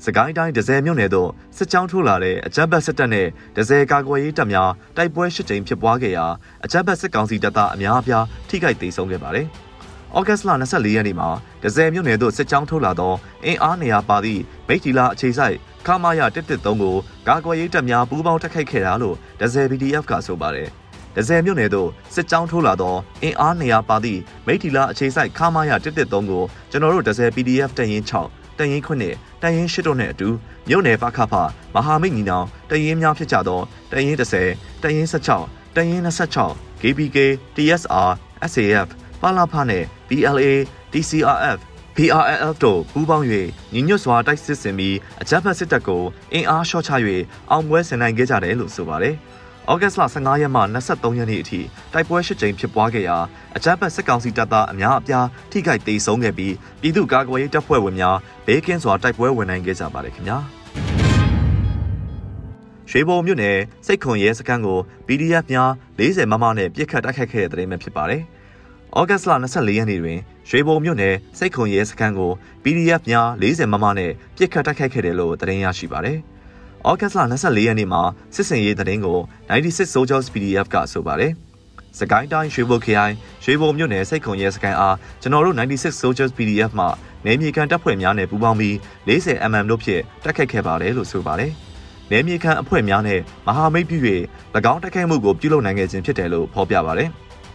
[0.03, 6.27] စကိုင်းတိုင်းဒဇယ်မြို့နယ်သို့စစ်ကြောင်းထိုးလာတဲ့အကြမ်းဖက်စစ်တပ်နဲ့ဒဇယ်ကာကွယ်ရေးတပ်များတိုက်ပွဲရှစ်ကြိမ်ဖြစ်ပွားခဲ့ရာ
[6.65, 9.47] အကြမ်းဖက်စစ်ကောင်စီတပ်သားအများအပြားထိခိုက်ဒေဆုံးခဲ့ပါတယ်။
[10.17, 11.29] ဩဂတ်စ်လ24ရက်နေ့မှာ
[11.63, 16.97] ဒဇယ်မြို့နယ်သို့စစ်ကြောင်းထိုးလာသောအင်အားနေရာပါသည့်မိထီလာအခြေစိုက်ခမာယ113ကို
[17.29, 20.69] ကာကွယ်ရေးတပ်များပူးပေါင်းတိုက်ခိုက်ခဲ့တာလို့ဒဇယ် PDF ကဆိုပါတယ်။
[21.17, 30.29] ဒဇယ်မြို့နယ်သို့စစ်ကြောင်းထိုးလာသောအင်အားနေရာပါသည့်မိထီလာအခြေစိုက်ခမာယ113ကိုကျွန်တော်တို့ဒဇယ် PDF တရင်6 တရင်9တရင်8တို့နဲ့အတူ
[30.69, 31.35] မြို့နယ်ပခဖ
[31.75, 36.01] မဟာမိတ်ညီနောင်တရင်များဖြစ်ကြသောတရင်30တရင်16တရင်
[36.43, 37.17] 26 KPK
[37.57, 38.11] TSR
[38.53, 38.89] SAF
[39.21, 40.45] ပါလာဖနဲ့ BLA
[40.93, 41.59] DCRF
[41.97, 43.27] PRLF တို့ပူးပေါင်း၍
[43.73, 46.93] ညီညွတ်စွာတိုက်စစ်ဆင်ပြီးအကြမ်းဖက်စစ်တပ်ကိုအင်အားလျှော့ချ၍
[47.51, 49.15] အောင်ပွဲဆင်နိုင်ခဲ့ကြတယ်လို့ဆိုပါတယ်။
[49.73, 51.61] ဩဂတ်စ်လ15ရက်မှ23ရက်နေ့အထိ
[51.93, 53.17] တိုက်ပွဲ၈ကြိမ်ဖြစ်ပွားခဲ့ရာ
[53.57, 58.17] အကြမ်းဖက်စစ်ကောင်စီတပ်သားအများအပြားထိခိုက်ဒေဆုံးခဲ့ပြီးပြည်သူ့ကာကွယ်ရေးတပ်ဖွဲ့ဝင်များ
[58.47, 60.39] ဘေးကင်းစွာတိုက်ပွဲဝင်နိုင်ခဲ့ကြပါတယ်ခင်ဗျာ။
[62.91, 68.23] ရွှေဘုံမြို့နယ်စိတ်ခွန်ရဲစခန်းကို PDF များ40မမနဲ့ပြစ်ခတ်တိုက်ခိုက်ခဲ့တဲ့တဲ့ရင်ပဲဖြစ်ပါတယ်။
[68.99, 70.19] ဩဂတ်စ်လ24ရက်နေ့တွင်
[70.51, 72.31] ရွှေဘုံမြို့နယ်စိတ်ခုံရဲစခန်းကို
[72.63, 76.19] PDF များ40မမနဲ့ပြစ်ခတ်တိုက်ခိုက်ခဲ့တယ်လို့သတင်းရရှိပါတယ်။
[76.91, 78.03] ဩဂတ်စ်လ24ရက်နေ့မှာ
[78.35, 79.19] စစ်စင်ရေးသတင်းကို
[79.51, 81.33] 96 Soldiers PDF ကဆိုပါတယ်။
[81.99, 83.15] စကိုင်းတိုင်းရွှေဘုံခရိုင်
[83.45, 86.87] ရွှေဘုံမြို့နယ်စိတ်ခုံရဲစခန်းအားကျွန်တော်တို့96 Soldiers PDF မှ
[87.27, 88.75] နေမြေခံတပ်ဖွဲ့များနဲ့ပူးပေါင်းပြီး
[89.09, 91.53] 40 mm တို့ဖြင့်တိုက်ခိုက်ခဲ့ပါတယ်လို့ဆိုပါတယ်။
[92.11, 93.99] နေမြေခံအဖွဲ့များနဲ့မဟာမိတ်ပြု၍၎
[94.73, 97.11] င်းတိုက်ခိုက်မှုကိုပြုလုပ်နိုင်ခဲ့ခြင်းဖြစ်တယ်လို့ဖော်ပြပါတယ်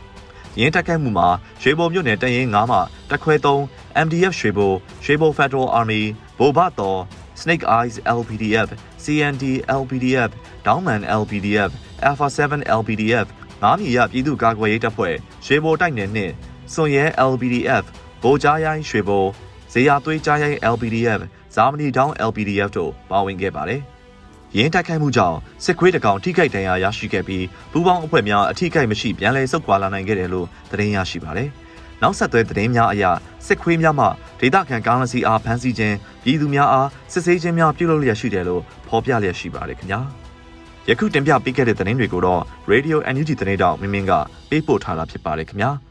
[0.59, 1.27] ။ရင်းတက်ခိုက်မှုမှာ
[1.61, 2.77] ရွှေဘုံမြို့နယ်တရင်9မှ
[3.09, 4.71] တက်ခွဲ3 MDF ရွှေဘုံ
[5.05, 6.01] ရွှေဘုံ Federal Army
[6.39, 6.99] ဘိုဘတော်
[7.41, 8.69] Snake Eyes LPDF
[9.03, 9.45] CND
[9.81, 10.31] LPDF
[10.65, 11.71] Downman LPDF
[12.09, 13.27] Alpha 7 LPDF
[13.63, 15.15] ငါးမြေရပြည်သူ့ကာကွယ်ရေးတပ်ဖွဲ့
[15.45, 16.33] ရွှေဘိုတိုက်နယ်နှင့်
[16.73, 17.85] စွန်ရဲ LPDF
[18.23, 19.25] ဗိုလ်ကြားရိုင်းရွှေဘို
[19.73, 21.21] ဇေယျသွေးကြားရိုင်း LPDF
[21.55, 23.81] ဇာမနီတောင်း LPDF တို့ပါဝင်ခဲ့ပါတယ်။
[24.57, 31.49] ရင်းတိုက်ခိုက်မှုကြောင့်စစ်ခွေးတကောင်ထိခိုက်ဒဏ်ရာရရှိခဲ့ပြီးပူးပေါင်းအဖွဲ့များအထိခိုက်မရှိပြန်လည်ဆုတ်ခွာလာနိုင်ခဲ့တယ်လို့သတင်းရရှိပါတယ်။
[32.01, 33.03] နောက်ဆက်တွဲသတင်းများအရ
[33.45, 34.05] စစ်ခွေးများမှ
[34.39, 40.01] ဒေသခံကားလစီအားဖမ်းဆီးခြင်းပြည်သူများအားစစ်ဆေးခြင်းများပြုလုပ်လျက်ရှိတယ်လို့ဖော်ပြလျက်ရှိပါတယ်ခင်ဗျာ။
[40.89, 44.11] ယခုတင်ပြပေးခဲ့တဲ့သတင်းတွေကိုတော့ Radio NUG သတင်းတောက်မင်းမင်းက
[44.49, 45.71] ပေးပို့ထားတာဖြစ်ပါတယ်ခင်ဗျာ။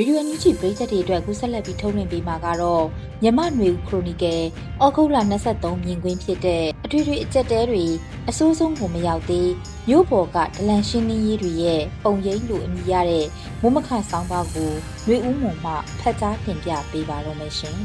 [0.00, 2.84] ဗီဒီယိုညချီပရိသတ်တွေအတွက်အခုဆက်လက်ပြီးထုတ်လွှင့်ပေးမှာကတော့
[3.22, 4.42] မြမနွေဦးခရိုနီကယ်
[4.84, 5.16] ဩဂုတ်လ
[5.52, 7.84] 23မြင်ကွင်းဖြစ်တဲ့အထွေထွေအကြက်တဲတွေ
[8.28, 9.50] အစိုးဆုံးကိုမရောက်သေး
[9.88, 13.26] မြို့ပေါ်ကဒလန်ရှင်းလင်းရေးတွေရဲ့ပုံရိပ်လိုအမည်ရတဲ့
[13.60, 14.72] မုံမခဆောင်းပါးကို
[15.06, 17.76] နွေဦးမုံမှဖတ်ကြားတင်ပြပေးပါတော့မယ်ရှင်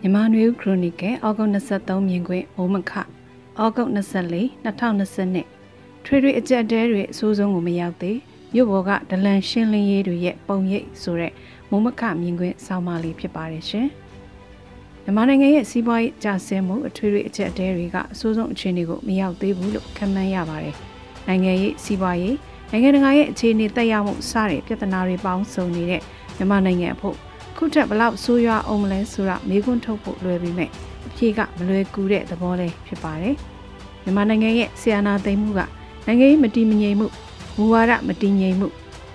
[0.00, 8.18] မြန်မာနွေဦးခရိုနီကယ်ဩဂုတ်23မြင်ကွင်းမုံမခဩဂုတ်24 2022ထွေထွေအကြက်တဲတွေအစိုးဆုံးကိုမရောက်သေး
[8.54, 11.32] မြို့ပေါ်ကဒလန်ရှင်းလင်းရေးတွေရဲ့ပုံရိပ်ဆိုတဲ့
[11.70, 13.88] မုံမခမြင်ကွင်းဆောင်းပါးလေးဖြစ်ပါတယ်ရှင်။
[15.04, 20.74] မြန်မာနိုင်ငံရဲ့စီးပွားရေးကျဆင်းမှုအထွေထွေအချက်အတဲတွေကအဆိုးဆုံးအခြေအနေကိုမရောက်သေးဘူးလို့ခန့်မှန်းရပါတယ်။
[21.26, 22.36] နိုင်ငံရေးစီးပွားရေး
[22.70, 26.02] နိုင်ငံတကာရဲ့အခြေအနေတက်ရောက်မှုစတဲ့ပြဿနာတွေပေါင်းစုံနေတဲ့
[26.36, 27.16] မြန်မာနိုင်ငံအဖို့
[27.56, 30.70] ခုထက်ဘလောက်ဆိုးရွားအောင်မလဲဆိုတာမေးခွန်းထုတ်ဖို့လွယ်ပြီးမဲ့
[31.06, 33.34] အဖြေကမလွယ်ကူတဲ့သဘောလေးဖြစ်ပါတယ်။
[34.02, 35.60] မြန်မာနိုင်ငံရဲ့ဆီယနာသိမ်းမှုက
[36.06, 37.08] နိုင်ငံရေးမတည်မငြိမ်မှု
[37.58, 38.68] မူဝါဒမတည်ငြိမ်မှု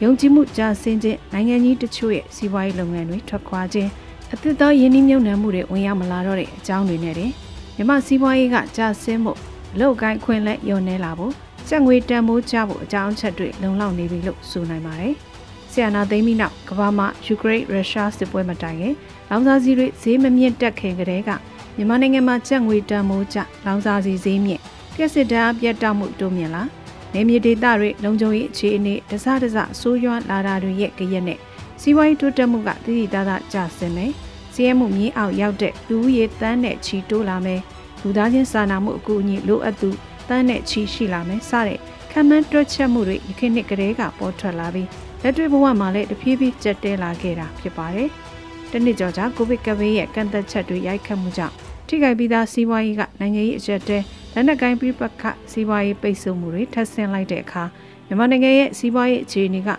[0.04, 3.90] ယုံကြည်မှုကျဆင်းခြင်းနိုင်ငံကြီးတချို့ရဲ့စီးပွားရေးလုပ်ငန်းတွေထွက်ခွာခြင်း
[4.34, 7.32] အသစ်သောယင်းနှိမ့်နှံမှုတွေဝင်ရောက်မလာတော့တဲ့အကြောင်းတွေနဲ့တင်
[7.76, 9.34] မြမစီးပွားရေးကကျဆင်းမှု
[9.80, 11.34] လောက်ကိုင်းခွင်လက်ယုံနေလာဖို့
[11.68, 15.14] စက်ငွေတန်ဖိုးကျဖို့အကြောင်းအချက်တွေလုံလောက်နေပြီလို့ဆိုနိုင်ပါတယ်။
[15.72, 18.94] ဆီယနာသိမ်းပြီးနောက်ကမ္ဘာမှာယူကရိန်းရုရှားစစ်ပွဲမတိုင်ခင်
[19.30, 21.30] လောင်စာဆီတွေဈေးမမြင့်တက်ခင်ကတည်းက
[21.76, 24.62] မြန်မာနိုင်ငံမှာစက်ငွေတန်ဖိုးကျလောင်စာဆီဈေးမြင့်
[24.96, 26.64] ပြက်စစ်တမ်းပြတ်တောက်မှုတိုးမြင့်လာ
[27.14, 31.40] နေမြေဒေသတွေလုံခြုံရေးအခြေအနေတစတစဆိုးရွားလာတာတွေရဲ့ကြရက်နဲ့
[31.82, 34.12] စီးပွားရေးတိုးတက်မှုကတည်တည်သားသားကျဆင်းမယ်။
[34.54, 37.62] စီးရဲမှုမြင်းအောင်ရောက်တဲ့လူဦးရေတန်းနဲ့ချီတိုးလာမယ်။
[38.02, 39.90] လူသားချင်းစာနာမှုအကူအညီလိုအပ်သူ
[40.30, 41.80] တန်းနဲ့ချီရှိလာမယ်စတဲ့
[42.12, 44.88] ခံမှန်းတွက်ချက်မှုတွေယခင်နှစ်ကတည်းကပေါ်ထွက်လာပြီး
[45.24, 48.10] လက်တွေ့ဘဝမှာလည်းတဖြည်းဖြည်းကျက်တဲလာခဲ့တာဖြစ်ပါတယ်။
[48.72, 51.56] တနစ်ကျော်ကြာကိုဗစ်ကပ်ဘေးရဲ့ကန့်သက်ချက်တွေရိုက်ခတ်မှုကြောင့်
[51.88, 53.98] ထိခိုက်ပြီးသားစီးပွားရေးကနိုင်ငံရေးအကျက်တဲ
[54.34, 57.64] လက်နက်ကိုင်းပြပခစီးပွားရေးပိတ်ဆို့မှုတွေထပ်ဆင့်လိုက်တဲ့အခါ
[58.06, 59.70] မြန်မာနိုင်ငံရဲ့စီးပွားရေးအခြေအနေက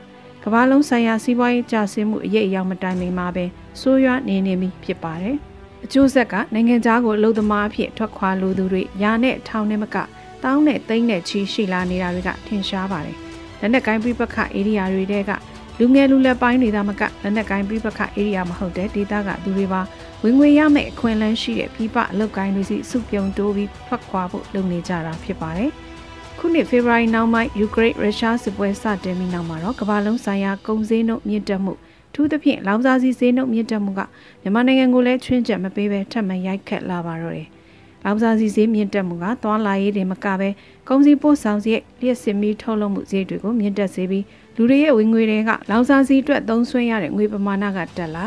[0.45, 3.45] ကမ္ဘာလုံးဆိုင်ရာစီးပွားရေးကျဆင်းမှုအရေးအယောင်မတိုင်မီမှာပဲ
[3.81, 5.37] ဆိုးရွားနေနေပြီဖြစ်ပါတယ်။
[5.85, 9.97] အကျိုးဆက်ကနိုင်ငံသားကိုအလုသမားအဖြစ်ထွက်ခွာလိုသူတွေရာနဲ့ထောင်နဲ့မက
[10.45, 13.17] တောင်းနဲ့သိန်းနဲ့ချီရှိလာနေတာတွေကထင်ရှားပါတယ်။
[13.61, 15.31] လက်နက်ကိုင်းပြပခဧရိယာတွေတဲက
[15.79, 19.81] လူငယ်လူလက်ပိုင်းတွေသာမကလက်နက်ကိုင်းပြပခဧရိယာမဟုတ်တဲ့ဒေသကသူတွေပါ
[20.27, 25.71] ဝင်ငွေရမယ့်အခွင့်အလမ်းရှိတဲ့ပြပအလုပ်ကိုင်းတွေစီစုပြုံတိုးပြီးထွက်ခွာဖို့လုပ်နေကြတာဖြစ်ပါတယ်။
[26.39, 31.73] ခုနှစ်ဖေဖော်ဝါရီနောက်ပိုင်းယူကရိန်းရုရှားစစ်ပွဲစတင်ပြီးနောက်မှာတော့ကမ္ဘာလုံးဆိုင်ရာကုန်စည်နှုန်းမြင့်တက်မှု
[32.15, 34.01] ထူးသဖြင့်လောင်စာဆီဈေးနှုန်းမြင့်တက်မှုက
[34.43, 37.49] မြန်မာနိုင်ငံကိုလည်းချွင်းချက်မပေးဘဲထပ်မံရိုက်ခတ်လာပါတော့တယ်။
[38.05, 40.49] လောင်စာဆီဈေးမြင့်တက်မှုကသွားလာရေးတွေမကဘဲ
[40.89, 44.25] ကုန်စည်ပို့ဆောင်စရိတ်လျှက်စစ်မီထုတ်လုပ်မှုစရိတ်တွေကိုမြင့်တက်စေပြီး
[44.57, 48.25] လူတွေရဲ့ဝင်ငွေတွေကလောင်စာဆီအတွက်သုံးစွဲရတဲ့ငွေပမာဏကတက်လာ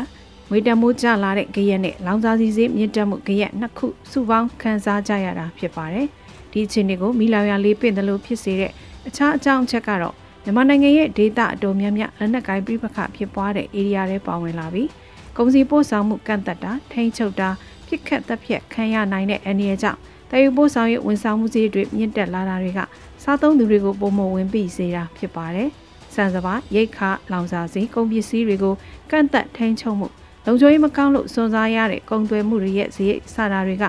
[0.50, 6.06] ငွေတမိုးကျလာတဲ့ကြရက်နဲ့လောင်စာဆီဈေးမြင့်တက်မှုကြရက်နှစ်ခုစုပေါင်းခံစားကြရတာဖြစ်ပါတယ်။
[6.52, 8.72] ဒီအခြေအနေကိုမိလောင်ရလေးပင်တယ်လို့ဖြစ်စေတဲ့
[9.08, 14.88] အခြားအကြောင်းအချက်ကတော့မြန်မာနိုင်ငံရဲ့ဒေသအတော်များများလက်နက်ကိုင်းပြပခဖြစ်ပွားတဲ့ area တွေပါဝင်လာပြီး
[15.36, 17.48] ကုန်စည်ပို့ဆောင်မှုကန့်သက်တာထိန်းချုပ်တာ
[17.86, 19.98] ပြစ်ခတ်သက်ဖြတ်ခံရနိုင်တဲ့အနေအကြောင်း
[20.30, 22.80] တည်ယူပို့ဆောင်ရေးဝန်ဆောင်မှုစည်းတွေမြင့်တက်လာတာတွေက
[23.22, 25.68] စားသုံးသူတွေကိုပုံမဝင်ပြီးစေတာဖြစ်ပါတယ်။
[26.14, 26.98] စံစပါရိတ်ခ
[27.32, 28.74] လောင်စာစီကုန်ပစ္စည်းတွေကို
[29.10, 30.08] ကန့်သက်ထိန်းချုပ်မှု
[30.50, 33.84] လုံခြုံရေးမကောင်းလို့စွန့်စားရတဲ့ကုန်သွယ်မှုတွေရဲ့ဈေးစတာတွေက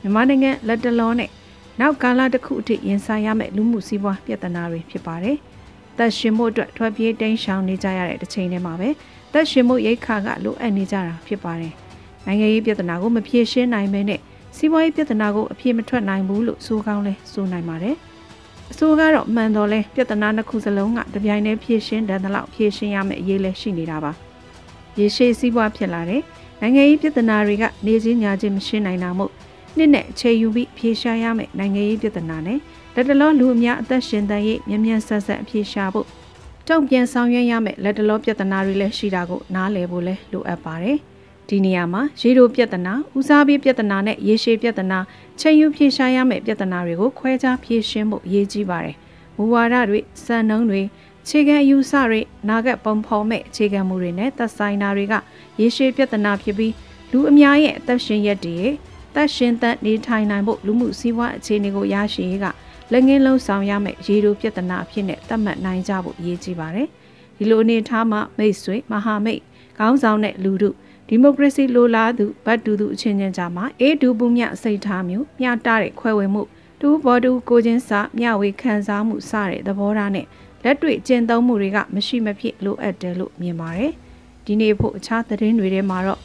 [0.00, 1.30] မြန်မာနိုင်ငံလက်တလုံးနဲ့
[1.80, 5.36] နောက်ကာလတစ်ခုအထိရင်ဆိုင်ရမယ့်လူမှုစီးပွားပြဿနာတွေဖြစ်ပါတယ်။
[5.98, 8.88] သက်ရှင်မှုအတွက်ထွက်ပြေးတိမ်းရှောင်နေကြရတဲ့တစ်ချိန်တည်းမှာပဲ
[9.32, 11.72] သက်ရှင်မှုရိတ်ခါကလိုအပ်နေကြတာဖြစ်ပါတယ်။
[12.26, 14.20] နိုင်ငံရေးပြဿနာကိုမဖြေရှင်းနိုင်မဲနဲ့
[14.56, 17.94] စီးပွားရေးပြဿနာကိုအပြည့်မထွက်နိုင်ဘူးလို့ဆိုကောင်းလဲဆိုနိုင်ပါတယ်။
[18.70, 24.12] အဆိုးကတော့မှန်တော်လဲပြဿနာတစ်ခုစလုံးကတပြိုင်တည်းဖြေရှင်းတဲ့လောက်ဖြေရှင်းရမယ့်အရေးလဲရှိနေတာပါ။
[24.99, 26.21] ရေရှည်စီးပွားဖြစ်လာတဲ့
[26.61, 29.31] နိုင်ငံရေးပြဿနာတွေကနေစည်းညာချင်းမရှင်းနိုင်တာမို့
[29.77, 32.59] နှစ်နဲ့အခြေယူပြီးဖြေရှားရမယ့်နိုင်ငံရေးပြဿနာနဲ့
[32.95, 36.07] လက်တလောလူအများအသက်ရှင်တန်ရေးမြ мян ဆက်ဆက်အပြေရှာဖို့
[36.67, 40.97] တုံ့ပြန်ဆောင်ရွက်ရမယ်လက်တလောပြဿနာတွေလည်းရှိတာကိုနားလည်ဖို့လည်းလိုအပ်ပါတယ်
[41.49, 44.99] ဒီနေရာမှာရေတိုပြဿနာဦးစားပေးပြဿနာနဲ့ရေရှည်ပြဿနာ
[45.39, 48.95] ချိန်ယူဖြေရှားရမယ့်ပြဿနာတွေကိုခွဲခြားဖြေရှင်းဖို့အရေးကြီးပါတယ်
[49.35, 50.81] မူဝါဒတွေစံနှုန်းတွေ
[51.28, 55.14] ခြေခံအယူဆတွေနာဂတ်ပုံဖော်မဲ့အခြေခံမှုတွေနဲ့သက်ဆိုင်တာတွေက
[55.60, 56.74] ရေရှည်ပြဿနာဖြစ်ပြီး
[57.12, 58.74] လူအများရဲ့အသက်ရှင်ရက်တည်ရဲ့
[59.14, 62.46] သက်ရှင်သက်နေထိုင်နိုင်ဖို့လူမှုစီးပွားအခြေအနေကိုရရှိရေးက
[62.92, 66.88] လက်ငင်းလုံးဆောင်ရမယ့်ရေတိုပြဿနာအဖြစ်နဲ့သတ်မှတ်နိုင်ကြဖို့အရေးကြီးပါတယ်။
[67.36, 69.40] ဒီလိုအနေထားမှာမိတ်ဆွေမဟာမိတ်
[69.78, 70.76] ခေါင်းဆောင်တဲ့လူတို့
[71.08, 76.42] ဒီမိုကရေစီလိုလားသူဗတ်တူသူအချင်းချင်းကြားမှာအေဒူပူမြစိတ်ထားမျိုးမျှတတဲ့ခွဲဝေမှု
[76.80, 80.26] တူဘော်တူကိုချင်းစာမျှဝေခံစားမှုစတဲ့သဘောထားနဲ့
[80.64, 83.92] လက်တွေ့ကျင့်သုံးမှုတွေကမရှိမဖြစ်လိုအပ်တယ်လို့မြင်ပါတယ်။
[84.46, 86.20] ဒီနေ့ဖို့အခြားသတင်းတွေထဲမှာတော့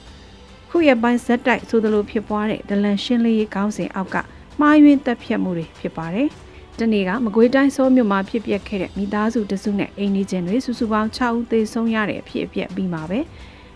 [0.70, 4.16] ခုရပိုင်းဇက်တိုက်ဆိုသလိုဖြစ်ပွားတဲ့ဒလန်ရှင်းလေးကောင်းစဉ်အောက်က
[4.60, 6.30] မှားယွင်းတက်ဖြတ်မှုတွေဖြစ်ပါတယ်။
[6.80, 13.20] တနေ့ကမကွေးတိုင်းစောမြို့မှာဖြစ်ပျက်ခဲ့တဲ့မိသားစုတစုနဲ့အိမ်နီးချင်းတွေစုစုပေါင်း6ဦးသေဆုံးရတဲ့အဖြစ်အပျက်ပြီးမှာပဲ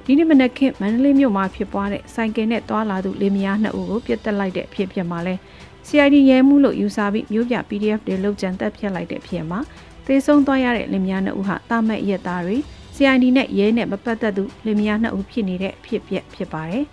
[0.06, 5.36] ဒီနေ့မနက်ခင်းမန္တလေးမြို့မှာဖြစ်ပွားတဲ့စိုင်ကယ်နဲ့တွာလာသူလင်မယားနှစ်ဦးကိုပြစ်တက်လိုက်တဲ့အဖြစ်အပျက်မှာလဲ
[5.88, 9.60] CID ရဲမှုလို့ယူဆပြီးမြို့ပြ PDF တွေလောက်ကျန်တက်ဖြတ်လိုက်တဲ့အဖြစ်မှာ
[10.10, 12.58] သေဆုံးသွားရတဲ့လင်မယားနှစ်ဦးဟာတာမတ်ရက်သားတွေ
[12.96, 16.84] CID နဲ့ရဲနဲ့မပတ်သက်သူလင်မယားနှစ်ဦးဖြစ်နေတဲ့အဖြစ်အပျက်ဖြစ်ပါတယ်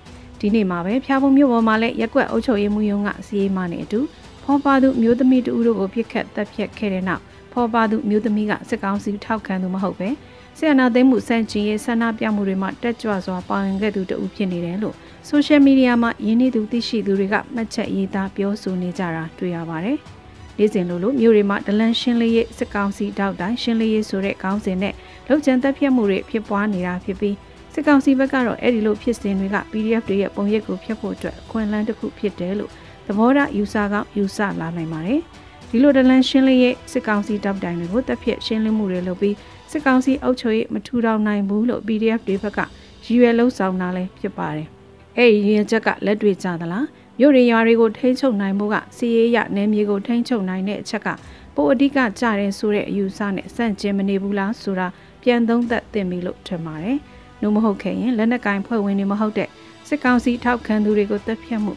[0.41, 4.01] ဒီနေ့မှာပဲဖျားပုံမြို့ပေါ်မှာလည်းရက်ွက်အုပ်ချုပ်ရေးမှုရုံးကစီးရေးမနဲ့အတူ
[4.45, 10.09] ဖော်ပါသူမျိုးသမီးတူတို့ကိုပြစ်ခတ်တပ်ဖြတ်ခဲ့တဲ့နောက်ဖော်ပါသူမျိုးသမီးကစစ်ကောင်စီထောက်ခံသူမဟုတ်ပဲ
[10.57, 14.95] ဆီယနာသိမ်းမှုစန့်ကျင်ရေးဆန္ဒပြမှုတွေမှာတက်ကြွစွာပါဝင်ခဲ့သူတဦးဖြစ်နေတယ်လို့
[15.29, 19.99] ဆိုရှယ်မီဒီယာမှာယင်းနေသူသိရှိသူတွေကမှတ်ချက်ရေးသားပြောဆိုနေကြတာတွေ့ရပါတယ်။
[20.59, 24.95] နေ့စဉ်လိုလိုမြို့တွေမှာဒလန်ရှင်းလေးရေးစစ်ကောင်စီတောက်တိုင်းရှင်းလေးရေးဆိုတဲ့ခေါင်းစဉ်နဲ့
[25.29, 27.37] လုံခြံတက်ဖြတ်မှုတွေဖြစ်ပွားနေတာဖြစ်ပြီး
[27.75, 32.71] စစ်ကောင်စီဘက်ကတော့အဲ့ဒီလိုဖြစ်စဉ်တွေက PDF တွေရဲ့ပုံရိပ်ကိုဖျက်ဖို့အတွက်အခွင့်အလမ်းတစ်ခုဖြစ်တယ်လို့
[33.07, 35.21] သဘောထားယူဆကောင်းယူဆလာနိုင်ပါတယ်။
[35.71, 39.37] ဒီလိုဒလန်ရှင်းလေးရဲ့စစ်ကောင်စီတောက်တိုင်တွေကိုတက်ဖြတ်ရှင်းလင်းမှုတွေလုပ်ပြီး
[39.71, 42.59] စစ်ကောင်စီအုပ်ချုပ်ရေးမထူထောင်နိုင်ဘူးလို့ PDF တွေဘက်က
[43.05, 44.67] ရည်ရွယ်လုံးဆောင်တာလည်းဖြစ်ပါတယ်။
[45.17, 46.85] အဲ့ဒီရည်ရွယ်ချက်ကလက်တွေ့ကြသလား။
[47.19, 51.09] မြို့ရရွာတွေကိုထိန်းချုပ်နိုင်ဖို့ကစီးရေးရနယ်မြေကိုထိန်းချုပ်နိုင်တဲ့အချက်က
[51.55, 54.87] ပိုအဓိကကြတယ်ဆိုတဲ့အယူဆနဲ့စန့်ကျင်မနေဘူးလားဆိုတာ
[55.23, 56.99] ပြန်သုံးသပ်သင့်ပြီလို့ထင်ပါတယ်။
[57.41, 59.49] နှုတ်မဟုတ်ခဲ့ရင်လက်နက်ကင်ဖွဲ့ဝင်တွေမဟုတ်တဲ့
[59.89, 61.73] စစ်ကောင်စီထောက်ခံသူတွေကိုတပ်ဖြတ်မှု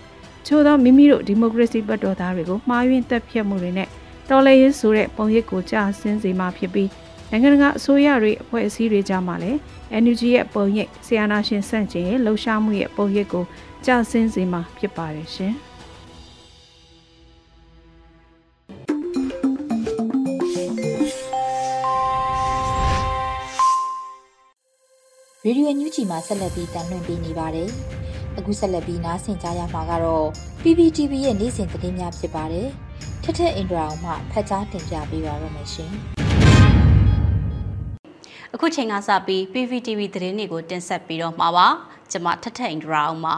[0.45, 3.87] ချို့သောမိမိတို့ဒီမိုကရေစီဘက်တော်သားတွေကိုမှားယွင်းတက်ဖြတ်မှုတွေနဲ့
[4.29, 6.89] တော်လှန်ရေးဆိုတဲ့ပုံရိပ်ကိုကြာဆင်းစေမှာဖြစ်ပြီး
[7.29, 9.57] နိုင်ငံတကာအစိုးရတွေအဖွဲ့အစည်းတွေကြားမှာလည်း
[10.03, 13.45] NUG ရဲ့ပုံရိပ်ဆီယနာရှင်ဆန့်ကျင်ရဲ့လှုပ်ရှားမှုရဲ့ပုံရိပ်ကို
[13.85, 15.53] ကြာဆင်းစေမှာဖြစ်ပါတယ်ရှင်။
[25.45, 27.69] ရေဒီယိုညူချီမှာဆက်လက်ပြီးတန်လှည့်ပေးနေပါတယ်။
[28.37, 30.27] အခုဆက်လက်ပြီးနားဆင်ကြရမှာကတော့
[30.61, 32.69] PPTV ရဲ့နေ့စဉ်သတင်းများဖြစ်ပါတယ်
[33.23, 35.91] ထက်ထက်အင်ဒရာအောင်မှဖတ်ကြားတင်ပြပေးပါရမရှင်
[38.53, 41.67] အခုချိန်ကစပြီး PPTV သတင်းတွေကိုတင်ဆက်ပြီးတော့မှာပါ
[42.11, 43.35] ကျွန်မထက်ထက်အင်ဒရာအောင်ပါ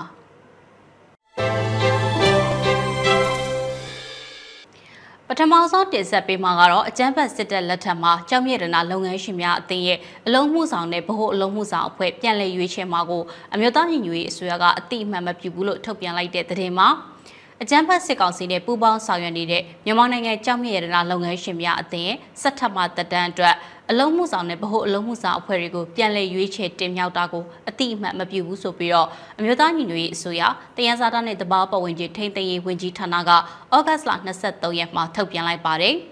[5.31, 16.87] ပပထမဆုံးတင်ဆက်ပေးမှာကတော့အကြမ်းဖက်စစ်တပ်လက်ထက်မှာကြောက်မြရနာလုပ်ငန်းရှင်များအသင်းရဲ့အလုံးမှုဆောင်တဲ့ဗဟိုအလုံးမှုဆောင်အဖွဲ့ပြန်လည်ရွေးချယ်မှာကိုအမျိုးသားညီညွတ်ရေးအစိုးရကအတိအမှန်မပြုဘူးလို့ထုတ်ပြန်လိုက်တဲ့သတင်းမှာ
[17.63, 23.55] အကြမ်းဖက်စစ်ကောင်စီနဲ့ပူးပေါင်းဆောင်ရွက်နေတဲ့မြန်မာနိုင်ငံကြောက်မြရနာလုပ်ငန်းရှင်များအသင်းရဲ့စက်ထမတက်တန်းအတွက်
[23.89, 29.07] အလုံးမှုဆောင်တဲ့ဗဟိုအလုံးမှုဆောင်အဖွဲ့တွေကိုပြန်လည်ရွေးချယ်တင်မြှောက်တာကိုအတိအမှန်မပြုဘူးဆိုပြီးတော့
[29.39, 30.41] အမျိုးသားညီညွတ်ရေးအစိုးရ
[30.77, 33.31] တယန်းစာတနဲ့တဘာပတ်ဝန်းကျင်ထိန်းသိမ်းရေးဝန်ကြီးဌာနက
[33.75, 35.97] ဩဂတ်စ်လ23ရက်မှာထုတ်ပြန်လိုက်ပါတယ်။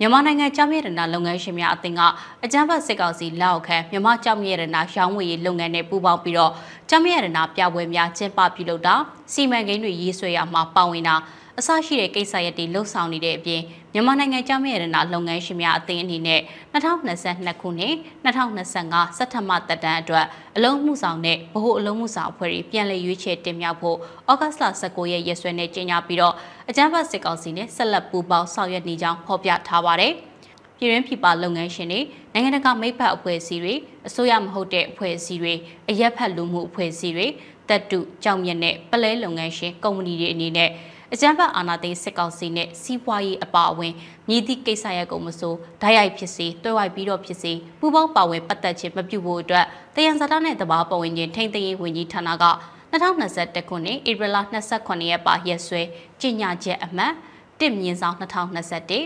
[0.00, 2.02] မြန်မာနိုင်ငံကြောင်မြရတနာလုပ်ငန်းရှင်များအသင်းက
[2.44, 6.52] အကြမ်းဖက်စစ်ကောင်စီလက်အောက်ခံမြန်မာကြောင်မြရတနာရောင်းဝယ်ရေးလုပ်ငန်းနဲ့ပူးပေါင်းပြီးတော့
[6.88, 8.94] ကြောင်မြရတနာပြပွဲများကျင်းပပြုလုပ်တာ
[9.32, 11.14] စီမံကိန်းတွေရေးဆွဲရမှာပါဝင်တာ
[11.60, 13.62] အစရှိတဲ့ကိစ္စရပ်တွေလှုပ်ဆောင်နေတဲ့အပြင်
[13.92, 16.40] မြန်မာနိုင်ငံကြောင်းမြရတနာလုပ်ငန်းရှင်များအသင်းအနေနဲ့
[16.72, 23.96] 2022ခုနှစ်2025စက်ထမတက်တန်းအတွက်အလုံးမှုဆောင်တဲ့ဗဟိုအလုံးမှုဆောင်အဖွဲ့တွေပြန်လည်ရွေးချယ်တင်မြှောက်ဖို့
[24.30, 26.34] ဩဂတ်စ်လ19ရက်ရက်စွဲနဲ့ကြေညာပြီးတော့
[26.70, 30.12] အကြမ်းဖက်စစ်ကောင်စီနဲ့ဆက်လက်ပူးပေါင်းဆောင်ရွက်နေကြောင်းဖော်ပြထားပါတယ်။
[30.78, 32.00] ပြည်တွင်းပြည်ပလုပ်ငန်းရှင်တွေ
[32.32, 33.74] နိုင်ငံတကာမိဖက်အဖွဲ့အစည်းတွေ
[34.08, 35.54] အစိုးရမဟုတ်တဲ့အဖွဲ့အစည်းတွေ
[35.90, 37.26] အရက်ဖက်လူမှုအဖွဲ့အစည်းတွေ
[37.68, 40.70] တပ်တုကြောင်မြက်နဲ့ပလဲလုပ်ငန်းရှင်ကုမ္ပဏီတွေအနေနဲ့
[41.14, 43.92] အကြမ်းဖက်အာဏာသိမ်းစစ်ကောင်စီနဲ့စီးပွားရေးအပါအဝင်
[44.28, 52.44] မြည်သည့်ကိစ္စရပ်ကိုမဆိုဓာတ်ရိုက်ဖြစ်စေတွဲဝိုက်ပြီးတော့ဖြစ်စေပူးပေါင်းပါဝင်ပတ်သက်ခြင်းမပြုဖို့အတွက်တယံဇာတာနဲ့တဘာပဝင်ခြင်းထိမ့်သိမ်းရေးဝန်ကြီးဌာနက
[52.92, 54.36] 2021ခုနှစ်ဧပြီလ
[54.72, 55.82] 28ရက်ပါရက်စွဲ
[56.20, 57.12] ကြီးညာချက်အမှတ်
[57.60, 59.00] 1မြင်းဆောင်2021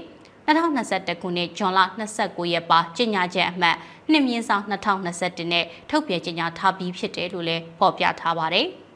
[0.46, 1.80] 2021ခုနှစ်ဇွန်လ
[2.16, 3.76] 29ရက်ပါကြေညာချက်အမှတ်
[4.12, 8.68] 2မြင်းဆောင်2021နဲ့ထုတ်ပြန်ကြေညာထားပြီးဖြစ်တယ်လို့လည်းဖော်ပြထားပါတယ်။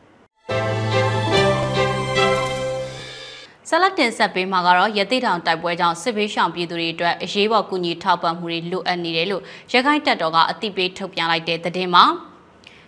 [3.75, 12.05] ဆက်လက်တင်ဆက်ပေးမှာကတော့ရတိတောင်တိုက်ပွဲကြောင့်စစ်ဘေးရှောင်ပြည်သူတွေအတွက်အရေးပေါ်ကူညီထောက်ပံ့မှုတွေလိုအပ်နေတယ်လို့ရခိုင်တပ်တော်ကအသိပေးထုတ်ပြန်လိုက်တဲ့သတင်းမှာ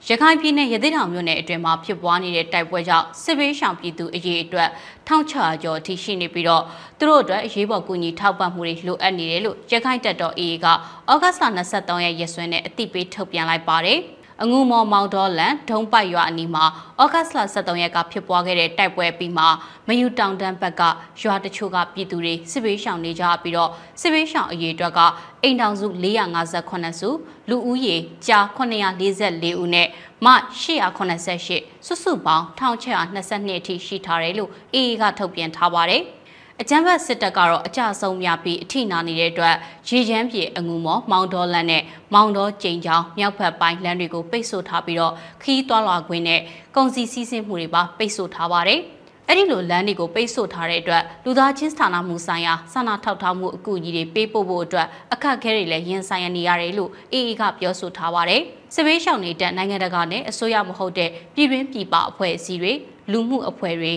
[0.09, 4.69] ရခိုင်ပြည်နယ်ရသေတောင်မြို့နယ်အတွင်းမှာဖြစ်ပွားနေတဲ့တိုက်ပွဲကြောင့်စစ်ဘေးရှောင်ပြည်သူအရေးအတွက်
[5.09, 6.63] 1600ကျော်ထိရှိနေပြီးတော့
[6.99, 10.67] သူတို့အတွက်အရေးပေါ်ကူညီထောက်ပံ့မှုတွေလိုအပ်နေတယ်လို့ရခိုင်တပ်တော် AA က
[11.11, 11.45] ဩဂတ်စ်လ
[11.75, 14.01] 23ရက်ရက်စွဲနဲ့အသိပေးထုတ်ပြန်လိုက်ပါတယ်။
[14.43, 16.65] အငူမော်မောင်တော်လန်ဒုံပိုက်ရွာအနီးမှာ
[17.03, 19.45] ဩဂတ်စ်လ23ရက်ကဖြစ်ပွားခဲ့တဲ့တိုက်ပွဲပြီးမှ
[19.89, 20.83] မယူတောင်တန်းဘက်က
[21.21, 23.71] ရွာတချို့ကပြည်သူတွေစစ်ဘေးရှောင်နေကြပြီးတော့
[24.01, 25.01] စစ်ဘေးရှောင်အရေးအတွက်က
[25.43, 27.11] အိမ်တောင်စု458စု
[27.49, 29.89] လူဦးရေကြား944ဦးနဲ့
[30.25, 30.27] မ
[30.63, 36.03] 888စုစုပေါင်း1622အထိရှိထားတယ်လို့ AA ကထုတ်ပြန်ထားပါတယ်။
[36.63, 39.57] အကြမ်းဖက်စစ်တပ်ကတော့အကြဆုံးများပြီးအထိနာနေတဲ့အတွက်
[39.89, 41.83] ရေချမ်းပြေအငူမော်မောင်တော်လန်နဲ့
[42.15, 45.13] မောင်တော်ကျိန်ချောင်းမြောက်ဘက်ပိုင်းလမ်းတွေကိုပိတ်ဆို့ထားပြီးတော့
[45.43, 46.41] ခီးသွွာလာခွင့်နဲ့
[46.77, 48.81] ကုန်စည်စည်းစိမ်မှုတွေပါပိတ်ဆို့ထားပါတယ်။
[49.29, 58.43] အဲ့ဒီလိုလမ်းတွေကိုပိတ်ဆို့ထားတဲ့အတွက်လူသားချင်းစာနာမှုဆိုင်ရာစာနာထောက်ထားမှုအကူအညီတွေပေးပို့ဖို့အတွက်အခက်အခဲတွေလည်းရင်ဆိုင်နေရတယ်လို့ AA ကပြောဆိုထားပါတယ်။
[58.75, 62.73] စစ်ဘေးရှောင်နေတဲ့နိုင်ငံတကာနဲ့အစိုးရမဟုတ်တဲ့ပြည်တွင်းပြည်ပအဖွဲ့အစည်းတွေ
[63.13, 63.95] လူမှုအဖွဲ့တွေ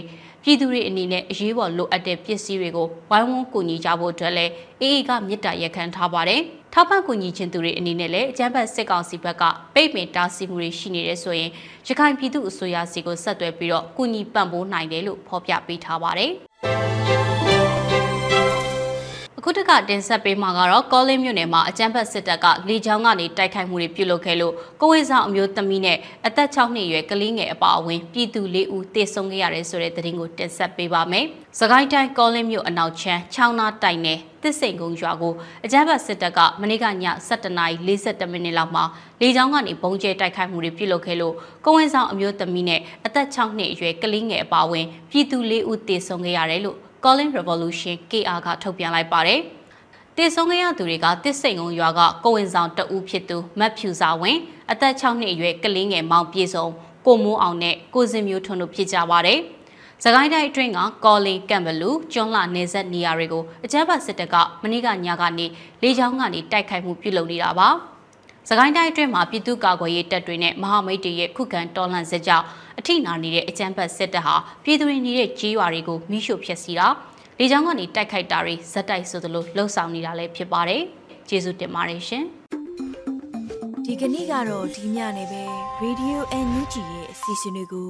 [0.50, 6.42] ပြည်သူတွေအနေနဲ့အရေးပေါ်လိုအပ်တဲ့ပစ္စည်းတွေကိုဝိုင်းဝန်းကူညီကြဖို့အတွက်လည်းအေအေကမြစ်တာရက်ခံထားပါတယ်။
[6.74, 11.50] ထောက်ပံ့ကူညီခြင်းသူတွေအနေနဲ့လည်းအကြမ်းဖက်စစ်ကောင်စီဘက်ကပိတ်ပင်တားဆီးမှုတွေရှိနေတဲ့ဆိုရင်
[11.88, 16.32] ရခိုင်ပြည်သူအစိုးရစီကိုဆက်သွယ်ပြီးတော့ကူညီပံ့ပိုးနိုင်တယ်လို့ဖော်ပြပေးထားပါတယ်။
[19.46, 25.98] ခုတကတင်ဆက်ပေးမှာကတော့ကောလင်းမြို့နယ်မှာအကြမ်းဖက်စစ်တပ်ကလေကြောင်းကနေတိုက်ခိုက်မှုတွေပြုလုပ်ခဲ့လို့ကိုဝေဆောင်အမျိုးသမီးနဲ့
[26.28, 31.26] အသက်6နှစ်အရွယ်ကလေးငယ်အပါအဝင်ပြည်သူ၄ဦးတေဆုံးခဲ့ရတယ်ဆိုတဲ့သတင်းကိုတင်ဆက်ပေးပါမယ်။
[31.60, 35.34] စကိုင်းတိုင်းကောလင်းမြို့အနောက်ချမ်းချောင်းနာတိုင်နယ်တစ်စိန်ကုန်းရွာကို
[35.66, 36.90] အကြမ်းဖက်စစ်တပ်ကမနေ့ကည
[37.28, 38.84] 7:42မိနစ်လောက်မှာ
[39.22, 41.34] လေကြောင်းကနေပုံကျဲတိုက်ခိုက်မှုတွေပြုလုပ်ခဲ့လို့
[41.66, 49.40] ကိုဝေဆောင်အမျိုးသမီးနဲ့အသက်6နှစ်အရွယ်ကလေးငယ်အပါအဝင်ပြည်သူ၄ဦးတေဆုံးခဲ့ရတယ်လို့ Calling Revolution KR ကထုတ်ပြန်လိုက်ပါတယ်။
[50.18, 54.38] တည်ဆုံးခဲ့ရသူတွေကတစ်စိန်ကုန်းရွာကကိုဝင်ဆောင်တဦးဖြစ်သူမတ်ဖြူစာဝင်
[54.72, 56.72] အသက်6နှစ်အရွယ်ကလေးငယ်မောင်ပြေဆုံး
[57.06, 59.40] ကိုမိုးအောင်နဲ့ကိုစင်မျိုးထွန်းတို့ဖြစ်ကြပါတယ်။
[60.04, 65.46] စကိုင်းတိုင်းအတွင်းကကော်လင်ကံဘလူကျွန်းလာနေဆက်နေရာတွေကိုအကြမ်းဖက်စစ်တပ်ကမနေ့ကညကနေ
[65.82, 67.70] လေကြောင်းကနေတိုက်ခိုက်မှုပြုလုပ်နေတာပါ။
[68.50, 72.46] စကိုင်းတိုင်းအတွင်းမှာပြည်သူ့ကာကွယ်ရေးတပ်တွေနဲ့မဟာမိတ်တွေရဲ့ခုခံတော်လှန်စစ်ကြောင့်
[72.80, 76.88] အထိနာနေတဲ့အကြမ်းဖက်စစ်တပ်ဟာပြည်သူတွေနေတဲ့ကြေးရွာတွေကိုမိရှို့ဖျက်ဆီးတာ
[77.40, 80.82] လေကြောင်းကနေတိုက်ခိုက်တာတွေဇက်တိုက်ဆိုသလိုလှုပ်ဆောင်နေတာလည်းဖြစ်ပါတယ်။
[81.30, 82.24] ကျေးဇူးတင်ပါတယ်ရှင်။
[83.86, 85.44] ဒီကနေ့ကတော့ဒီညနေပဲ
[85.84, 87.90] Radio NUG ရဲ့အစီအစဉ်လေးကို